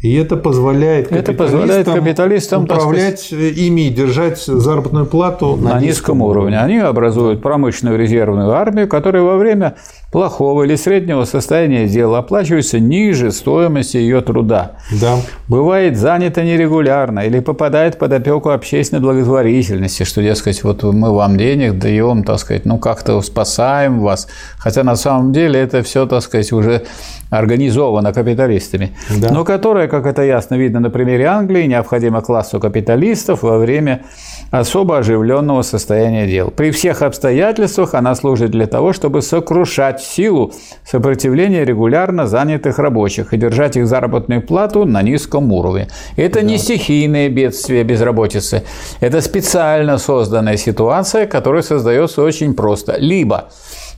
И 0.00 0.14
это 0.14 0.36
позволяет 0.36 1.12
это 1.12 1.34
позволяет 1.34 1.86
капиталистам 1.86 2.64
управлять 2.64 3.20
сказать, 3.20 3.58
ими 3.58 3.88
и 3.88 3.90
держать 3.90 4.38
заработную 4.40 5.04
плату 5.04 5.56
на, 5.56 5.74
на 5.74 5.80
низком 5.80 6.22
уровне. 6.22 6.56
уровне. 6.56 6.58
Они 6.60 6.78
образуют 6.78 7.42
промышленную 7.42 7.98
резервную 7.98 8.50
армию, 8.52 8.88
которая 8.88 9.22
во 9.22 9.36
время 9.36 9.74
плохого 10.10 10.62
или 10.62 10.74
среднего 10.74 11.24
состояния 11.24 11.86
дела 11.86 12.18
оплачивается 12.18 12.80
ниже 12.80 13.30
стоимости 13.30 13.98
ее 13.98 14.22
труда. 14.22 14.72
Да. 15.00 15.18
Бывает 15.48 15.98
занята 15.98 16.42
нерегулярно 16.42 17.20
или 17.20 17.40
попадает 17.40 17.98
под 17.98 18.12
опеку 18.12 18.48
общественной 18.48 19.02
благотворительности, 19.02 20.04
что, 20.04 20.22
дескать, 20.22 20.64
вот 20.64 20.82
мы 20.82 21.14
вам 21.14 21.36
денег 21.36 21.78
даем, 21.78 22.24
так 22.24 22.38
сказать, 22.38 22.64
ну 22.64 22.78
как-то 22.78 23.20
спасаем 23.20 24.00
вас. 24.00 24.28
Хотя 24.56 24.82
на 24.82 24.96
самом 24.96 25.32
деле 25.32 25.60
это 25.60 25.82
все, 25.82 26.06
так 26.06 26.22
сказать, 26.22 26.52
уже 26.52 26.84
организовано 27.30 28.14
капиталистами, 28.14 28.96
да. 29.10 29.30
но 29.30 29.44
которая, 29.44 29.88
как 29.88 30.06
это 30.06 30.22
ясно 30.22 30.54
видно 30.54 30.80
на 30.80 30.88
примере 30.88 31.26
Англии, 31.26 31.66
необходима 31.66 32.22
классу 32.22 32.58
капиталистов 32.58 33.42
во 33.42 33.58
время 33.58 34.02
особо 34.50 34.98
оживленного 34.98 35.60
состояния 35.60 36.26
дел. 36.26 36.50
При 36.50 36.70
всех 36.70 37.02
обстоятельствах 37.02 37.92
она 37.92 38.14
служит 38.14 38.50
для 38.50 38.66
того, 38.66 38.94
чтобы 38.94 39.20
сокрушать 39.20 39.97
силу 40.02 40.52
сопротивления 40.84 41.64
регулярно 41.64 42.26
занятых 42.26 42.78
рабочих 42.78 43.32
и 43.32 43.36
держать 43.36 43.76
их 43.76 43.86
заработную 43.86 44.42
плату 44.42 44.84
на 44.84 45.02
низком 45.02 45.52
уровне. 45.52 45.88
Это 46.16 46.40
да. 46.40 46.46
не 46.46 46.58
стихийное 46.58 47.28
бедствие 47.28 47.84
безработицы, 47.84 48.64
это 49.00 49.20
специально 49.20 49.98
созданная 49.98 50.56
ситуация, 50.56 51.26
которая 51.26 51.62
создается 51.62 52.22
очень 52.22 52.54
просто. 52.54 52.96
Либо 52.98 53.50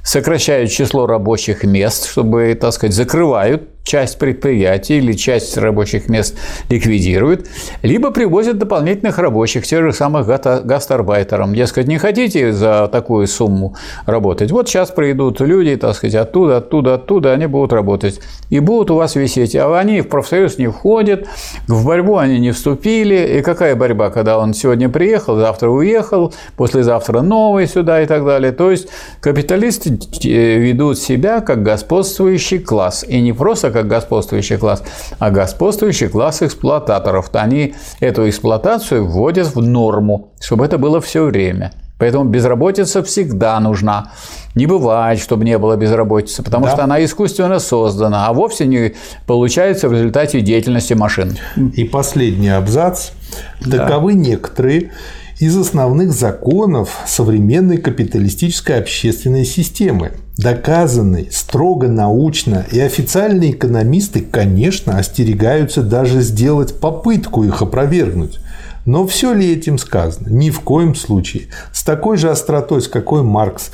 сокращают 0.02 0.70
число 0.70 1.06
рабочих 1.06 1.64
мест, 1.64 2.08
чтобы, 2.08 2.56
так 2.60 2.72
сказать, 2.72 2.94
закрывают 2.94 3.62
часть 3.90 4.18
предприятий 4.18 4.98
или 4.98 5.14
часть 5.14 5.58
рабочих 5.58 6.08
мест 6.08 6.36
ликвидирует, 6.68 7.48
либо 7.82 8.12
привозят 8.12 8.56
дополнительных 8.56 9.18
рабочих, 9.18 9.66
тех 9.66 9.82
же 9.82 9.92
самых 9.92 10.28
гастарбайтеров. 10.28 11.52
Дескать, 11.52 11.88
не 11.88 11.98
хотите 11.98 12.52
за 12.52 12.88
такую 12.92 13.26
сумму 13.26 13.74
работать? 14.06 14.52
Вот 14.52 14.68
сейчас 14.68 14.92
придут 14.92 15.40
люди, 15.40 15.74
так 15.74 15.96
сказать, 15.96 16.14
оттуда, 16.14 16.58
оттуда, 16.58 16.94
оттуда, 16.94 17.32
они 17.32 17.46
будут 17.46 17.72
работать. 17.72 18.20
И 18.48 18.60
будут 18.60 18.92
у 18.92 18.94
вас 18.94 19.16
висеть. 19.16 19.56
А 19.56 19.76
они 19.76 20.02
в 20.02 20.08
профсоюз 20.08 20.58
не 20.58 20.68
входят, 20.68 21.26
в 21.66 21.84
борьбу 21.84 22.16
они 22.16 22.38
не 22.38 22.52
вступили. 22.52 23.38
И 23.38 23.42
какая 23.42 23.74
борьба, 23.74 24.10
когда 24.10 24.38
он 24.38 24.54
сегодня 24.54 24.88
приехал, 24.88 25.36
завтра 25.36 25.68
уехал, 25.68 26.32
послезавтра 26.56 27.22
новый 27.22 27.66
сюда 27.66 28.02
и 28.02 28.06
так 28.06 28.24
далее. 28.24 28.52
То 28.52 28.70
есть 28.70 28.88
капиталисты 29.20 29.98
э, 30.24 30.58
ведут 30.58 30.98
себя 30.98 31.40
как 31.40 31.64
господствующий 31.64 32.60
класс. 32.60 33.04
И 33.08 33.20
не 33.20 33.32
просто 33.32 33.72
как 33.72 33.79
господствующий 33.86 34.56
класс, 34.56 34.82
а 35.18 35.30
господствующий 35.30 36.08
класс 36.08 36.42
эксплуататоров. 36.42 37.30
Они 37.32 37.74
эту 38.00 38.28
эксплуатацию 38.28 39.06
вводят 39.06 39.54
в 39.54 39.60
норму, 39.60 40.32
чтобы 40.40 40.64
это 40.64 40.78
было 40.78 41.00
все 41.00 41.24
время. 41.24 41.72
Поэтому 42.00 42.24
безработица 42.24 43.02
всегда 43.02 43.60
нужна. 43.60 44.12
Не 44.54 44.66
бывает, 44.66 45.20
чтобы 45.20 45.44
не 45.44 45.58
было 45.58 45.76
безработицы, 45.76 46.42
потому 46.42 46.64
да. 46.64 46.72
что 46.72 46.84
она 46.84 47.04
искусственно 47.04 47.58
создана, 47.58 48.26
а 48.26 48.32
вовсе 48.32 48.66
не 48.66 48.94
получается 49.26 49.88
в 49.88 49.92
результате 49.92 50.40
деятельности 50.40 50.94
машин. 50.94 51.36
И 51.74 51.84
последний 51.84 52.48
абзац. 52.48 53.10
Да. 53.60 53.78
Таковы 53.78 54.14
некоторые 54.14 54.92
из 55.40 55.56
основных 55.56 56.12
законов 56.12 56.98
современной 57.06 57.76
капиталистической 57.76 58.78
общественной 58.78 59.44
системы, 59.44 60.12
доказанной 60.40 61.28
строго 61.30 61.88
научно, 61.88 62.66
и 62.70 62.80
официальные 62.80 63.52
экономисты, 63.52 64.20
конечно, 64.20 64.98
остерегаются 64.98 65.82
даже 65.82 66.22
сделать 66.22 66.80
попытку 66.80 67.44
их 67.44 67.60
опровергнуть. 67.62 68.38
Но 68.86 69.06
все 69.06 69.34
ли 69.34 69.52
этим 69.52 69.76
сказано? 69.76 70.28
Ни 70.28 70.50
в 70.50 70.60
коем 70.60 70.94
случае. 70.94 71.48
С 71.72 71.84
такой 71.84 72.16
же 72.16 72.30
остротой, 72.30 72.80
с 72.80 72.88
какой 72.88 73.22
Маркс 73.22 73.70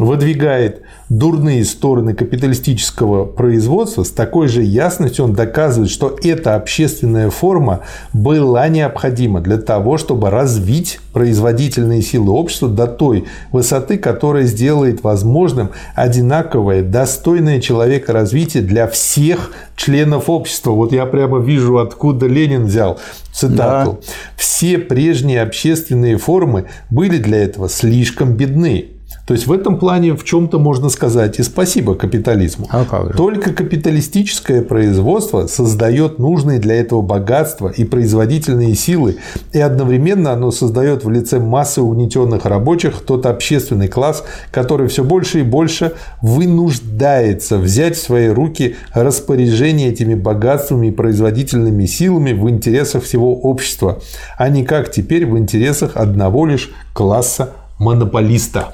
выдвигает 0.00 0.80
дурные 1.10 1.62
стороны 1.64 2.14
капиталистического 2.14 3.26
производства, 3.26 4.02
с 4.02 4.10
такой 4.10 4.48
же 4.48 4.62
ясностью 4.62 5.26
он 5.26 5.34
доказывает, 5.34 5.90
что 5.90 6.16
эта 6.22 6.54
общественная 6.56 7.28
форма 7.28 7.80
была 8.14 8.66
необходима 8.68 9.40
для 9.40 9.58
того, 9.58 9.98
чтобы 9.98 10.30
развить 10.30 11.00
производительные 11.12 12.00
силы 12.00 12.32
общества 12.32 12.68
до 12.68 12.86
той 12.86 13.26
высоты, 13.52 13.98
которая 13.98 14.44
сделает 14.44 15.02
возможным 15.04 15.70
одинаковое, 15.94 16.82
достойное 16.82 17.60
человека 17.60 18.14
развитие 18.14 18.62
для 18.62 18.86
всех 18.86 19.52
членов 19.76 20.30
общества. 20.30 20.70
Вот 20.70 20.92
я 20.92 21.04
прямо 21.04 21.40
вижу, 21.40 21.78
откуда 21.78 22.26
Ленин 22.26 22.64
взял 22.64 22.98
цитату. 23.32 23.98
Да. 24.00 24.12
Все 24.36 24.78
прежние 24.78 25.42
общественные 25.42 26.16
формы 26.16 26.66
были 26.88 27.18
для 27.18 27.44
этого 27.44 27.68
слишком 27.68 28.32
бедны. 28.32 28.99
То 29.30 29.34
есть 29.34 29.46
в 29.46 29.52
этом 29.52 29.78
плане 29.78 30.16
в 30.16 30.24
чем-то 30.24 30.58
можно 30.58 30.88
сказать 30.88 31.38
и 31.38 31.44
спасибо 31.44 31.94
капитализму. 31.94 32.66
А? 32.68 32.84
Только 33.16 33.52
капиталистическое 33.52 34.60
производство 34.60 35.46
создает 35.46 36.18
нужные 36.18 36.58
для 36.58 36.74
этого 36.74 37.00
богатства 37.00 37.68
и 37.68 37.84
производительные 37.84 38.74
силы, 38.74 39.18
и 39.52 39.60
одновременно 39.60 40.32
оно 40.32 40.50
создает 40.50 41.04
в 41.04 41.10
лице 41.10 41.38
массы 41.38 41.80
угнетенных 41.80 42.44
рабочих 42.44 43.02
тот 43.06 43.24
общественный 43.24 43.86
класс, 43.86 44.24
который 44.50 44.88
все 44.88 45.04
больше 45.04 45.38
и 45.38 45.42
больше 45.44 45.92
вынуждается 46.22 47.58
взять 47.58 47.96
в 47.96 48.02
свои 48.02 48.26
руки 48.26 48.74
распоряжение 48.92 49.90
этими 49.90 50.16
богатствами 50.16 50.88
и 50.88 50.90
производительными 50.90 51.86
силами 51.86 52.32
в 52.32 52.50
интересах 52.50 53.04
всего 53.04 53.38
общества, 53.38 54.00
а 54.36 54.48
не 54.48 54.64
как 54.64 54.90
теперь 54.90 55.24
в 55.24 55.38
интересах 55.38 55.92
одного 55.94 56.46
лишь 56.46 56.72
класса 56.92 57.50
монополиста. 57.78 58.70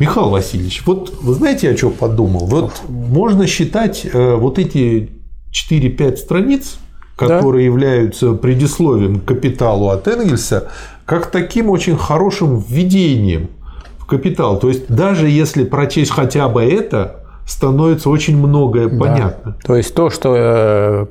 Михаил 0.00 0.30
Васильевич, 0.30 0.82
вот 0.86 1.12
вы 1.20 1.34
знаете, 1.34 1.68
я 1.68 1.76
что 1.76 1.90
подумал? 1.90 2.46
Вот 2.46 2.72
можно 2.88 3.46
считать 3.46 4.06
э, 4.10 4.34
вот 4.34 4.58
эти 4.58 5.10
4-5 5.52 6.16
страниц, 6.16 6.78
которые 7.16 7.64
да. 7.68 7.74
являются 7.74 8.32
предисловием 8.32 9.20
к 9.20 9.26
капиталу 9.26 9.90
от 9.90 10.08
Энгельса, 10.08 10.70
как 11.04 11.30
таким 11.30 11.68
очень 11.68 11.98
хорошим 11.98 12.64
введением 12.66 13.50
в 13.98 14.06
капитал. 14.06 14.58
То 14.58 14.68
есть 14.68 14.88
даже 14.88 15.28
если 15.28 15.64
прочесть 15.64 16.12
хотя 16.12 16.48
бы 16.48 16.62
это, 16.62 17.19
становится 17.50 18.08
очень 18.10 18.36
многое 18.36 18.88
понятно. 18.88 19.52
Да. 19.52 19.66
То 19.66 19.76
есть 19.76 19.92
то, 19.92 20.08
что 20.08 21.08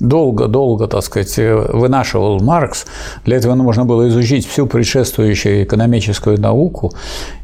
долго-долго, 0.00 0.86
так 0.86 1.02
сказать, 1.02 1.34
вынашивал 1.38 2.40
Маркс, 2.40 2.84
для 3.24 3.38
этого 3.38 3.54
нужно 3.54 3.86
было 3.86 4.06
изучить 4.08 4.46
всю 4.46 4.66
предшествующую 4.66 5.64
экономическую 5.64 6.38
науку 6.38 6.92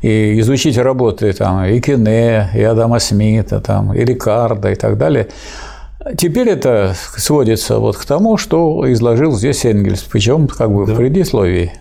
и 0.02 0.38
изучить 0.40 0.76
работы 0.76 1.32
там, 1.32 1.64
и 1.64 1.80
Кене, 1.80 2.50
и 2.54 2.62
Адама 2.62 2.98
Смита, 2.98 3.60
там, 3.60 3.94
и 3.94 4.04
Рикардо 4.04 4.72
и 4.72 4.74
так 4.74 4.98
далее. 4.98 5.28
Теперь 6.16 6.50
это 6.50 6.94
сводится 7.16 7.78
вот 7.78 7.96
к 7.96 8.04
тому, 8.04 8.36
что 8.36 8.84
изложил 8.92 9.32
здесь 9.32 9.64
Энгельс, 9.64 10.02
причем 10.02 10.48
как 10.48 10.70
бы 10.70 10.86
да. 10.86 10.92
в 10.92 10.96
предисловии 10.96 11.72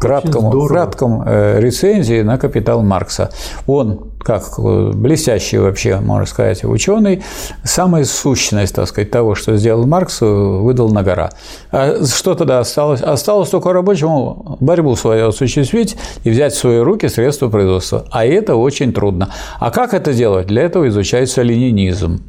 кратком, 0.00 0.50
в 0.50 0.66
кратком 0.66 1.22
э, 1.24 1.60
рецензии 1.60 2.22
на 2.22 2.38
«Капитал 2.38 2.82
Маркса». 2.82 3.30
Он, 3.66 4.10
как 4.18 4.58
э, 4.58 4.90
блестящий 4.94 5.58
вообще, 5.58 6.00
можно 6.00 6.26
сказать, 6.26 6.64
ученый, 6.64 7.22
самая 7.62 8.04
сущность, 8.04 8.74
так 8.74 8.88
сказать, 8.88 9.10
того, 9.10 9.34
что 9.34 9.56
сделал 9.56 9.86
Маркс, 9.86 10.20
выдал 10.20 10.90
на 10.90 11.02
гора. 11.02 11.30
А 11.70 12.04
что 12.04 12.34
тогда 12.34 12.60
осталось? 12.60 13.02
Осталось 13.02 13.50
только 13.50 13.72
рабочему 13.72 14.56
борьбу 14.60 14.96
свою 14.96 15.28
осуществить 15.28 15.96
и 16.24 16.30
взять 16.30 16.54
в 16.54 16.58
свои 16.58 16.78
руки 16.78 17.08
средства 17.08 17.48
производства. 17.48 18.06
А 18.10 18.24
это 18.24 18.56
очень 18.56 18.92
трудно. 18.92 19.28
А 19.60 19.70
как 19.70 19.94
это 19.94 20.12
делать? 20.12 20.46
Для 20.46 20.62
этого 20.62 20.88
изучается 20.88 21.42
ленинизм. 21.42 22.22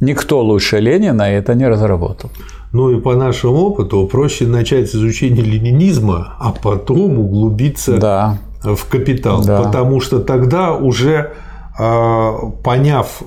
Никто 0.00 0.40
лучше 0.42 0.80
Ленина 0.80 1.22
это 1.22 1.54
не 1.54 1.68
разработал. 1.68 2.30
Ну 2.72 2.90
и 2.90 3.00
по 3.00 3.14
нашему 3.16 3.54
опыту 3.54 4.06
проще 4.06 4.46
начать 4.46 4.90
с 4.90 4.94
изучения 4.94 5.42
ленинизма, 5.42 6.34
а 6.38 6.52
потом 6.52 7.18
углубиться 7.18 7.98
да. 7.98 8.38
в 8.62 8.88
капитал. 8.88 9.44
Да. 9.44 9.62
Потому 9.62 10.00
что 10.00 10.20
тогда 10.20 10.74
уже 10.74 11.32
а, 11.78 12.50
поняв, 12.62 13.22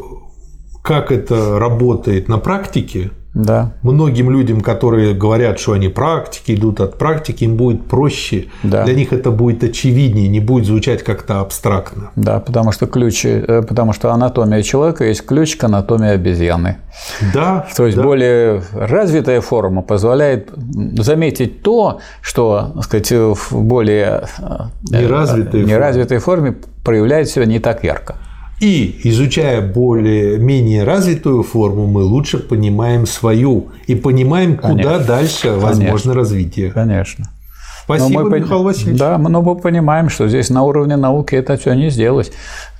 как 0.81 1.11
это 1.11 1.59
работает 1.59 2.29
на 2.29 2.37
практике, 2.37 3.11
да. 3.33 3.71
Многим 3.81 4.29
людям, 4.29 4.61
которые 4.61 5.13
говорят, 5.15 5.59
что 5.59 5.73
они 5.73 5.87
практики, 5.87 6.53
идут 6.53 6.79
от 6.79 6.97
практики, 6.97 7.45
им 7.45 7.57
будет 7.57 7.85
проще. 7.85 8.45
Да. 8.61 8.83
Для 8.83 8.93
них 8.93 9.11
это 9.11 9.31
будет 9.31 9.63
очевиднее, 9.63 10.27
не 10.27 10.39
будет 10.39 10.65
звучать 10.65 11.03
как-то 11.03 11.39
абстрактно. 11.39 12.11
Да, 12.15 12.39
потому 12.39 12.71
что 12.71 12.85
ключ, 12.85 13.25
э, 13.25 13.63
потому 13.67 13.93
что 13.93 14.11
анатомия 14.11 14.61
человека 14.61 15.05
есть 15.05 15.25
ключ 15.25 15.55
к 15.55 15.63
анатомии 15.63 16.09
обезьяны. 16.09 16.77
Да. 17.33 17.67
То 17.75 17.87
есть 17.87 17.97
да. 17.97 18.03
более 18.03 18.63
развитая 18.71 19.41
форма 19.41 19.81
позволяет 19.81 20.51
заметить 20.99 21.63
то, 21.63 21.99
что, 22.21 22.71
так 22.75 22.83
сказать, 22.83 23.11
в 23.11 23.61
более 23.61 24.25
э, 24.37 24.57
неразвитой, 24.91 25.63
неразвитой 25.63 26.19
форме. 26.19 26.51
форме 26.51 26.57
проявляет 26.83 27.29
себя 27.29 27.45
не 27.45 27.59
так 27.59 27.83
ярко. 27.83 28.15
И 28.59 29.01
изучая 29.03 29.61
более-менее 29.61 30.83
развитую 30.83 31.43
форму, 31.43 31.87
мы 31.87 32.03
лучше 32.03 32.39
понимаем 32.39 33.05
свою 33.05 33.69
и 33.87 33.95
понимаем, 33.95 34.57
Конечно. 34.57 34.93
куда 34.93 35.05
дальше 35.05 35.51
возможно 35.51 35.87
Конечно. 35.87 36.13
развитие. 36.13 36.71
Конечно. 36.71 37.29
Спасибо, 37.83 38.21
но 38.21 38.29
мы, 38.29 38.39
Михаил 38.39 38.63
Васильевич. 38.63 38.97
Да, 38.97 39.17
но 39.17 39.41
мы 39.41 39.55
понимаем, 39.57 40.09
что 40.09 40.29
здесь 40.29 40.49
на 40.49 40.63
уровне 40.63 40.95
науки 40.95 41.35
это 41.35 41.57
все 41.57 41.73
не 41.73 41.89
сделать. 41.89 42.31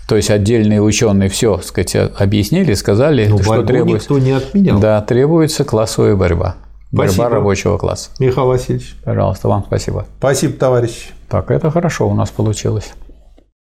То 0.08 0.16
есть 0.16 0.30
отдельные 0.30 0.82
ученые 0.82 1.30
все, 1.30 1.58
сказать, 1.60 1.96
объяснили, 2.18 2.74
сказали, 2.74 3.28
но 3.28 3.38
что 3.42 3.64
требуется. 3.64 4.14
никто 4.14 4.20
не 4.20 4.32
отменял. 4.32 4.80
Да, 4.80 5.02
требуется 5.02 5.64
классовая 5.64 6.16
борьба. 6.16 6.56
Спасибо. 6.94 7.24
Борьба 7.24 7.36
рабочего 7.36 7.78
класса. 7.78 8.12
Михаил 8.20 8.48
Васильевич. 8.48 8.96
Пожалуйста, 9.04 9.48
вам 9.48 9.64
спасибо. 9.66 10.06
Спасибо, 10.20 10.54
товарищ. 10.54 11.10
Так, 11.28 11.52
это 11.52 11.72
хорошо 11.72 12.08
у 12.08 12.14
нас 12.14 12.30
получилось. 12.30 12.94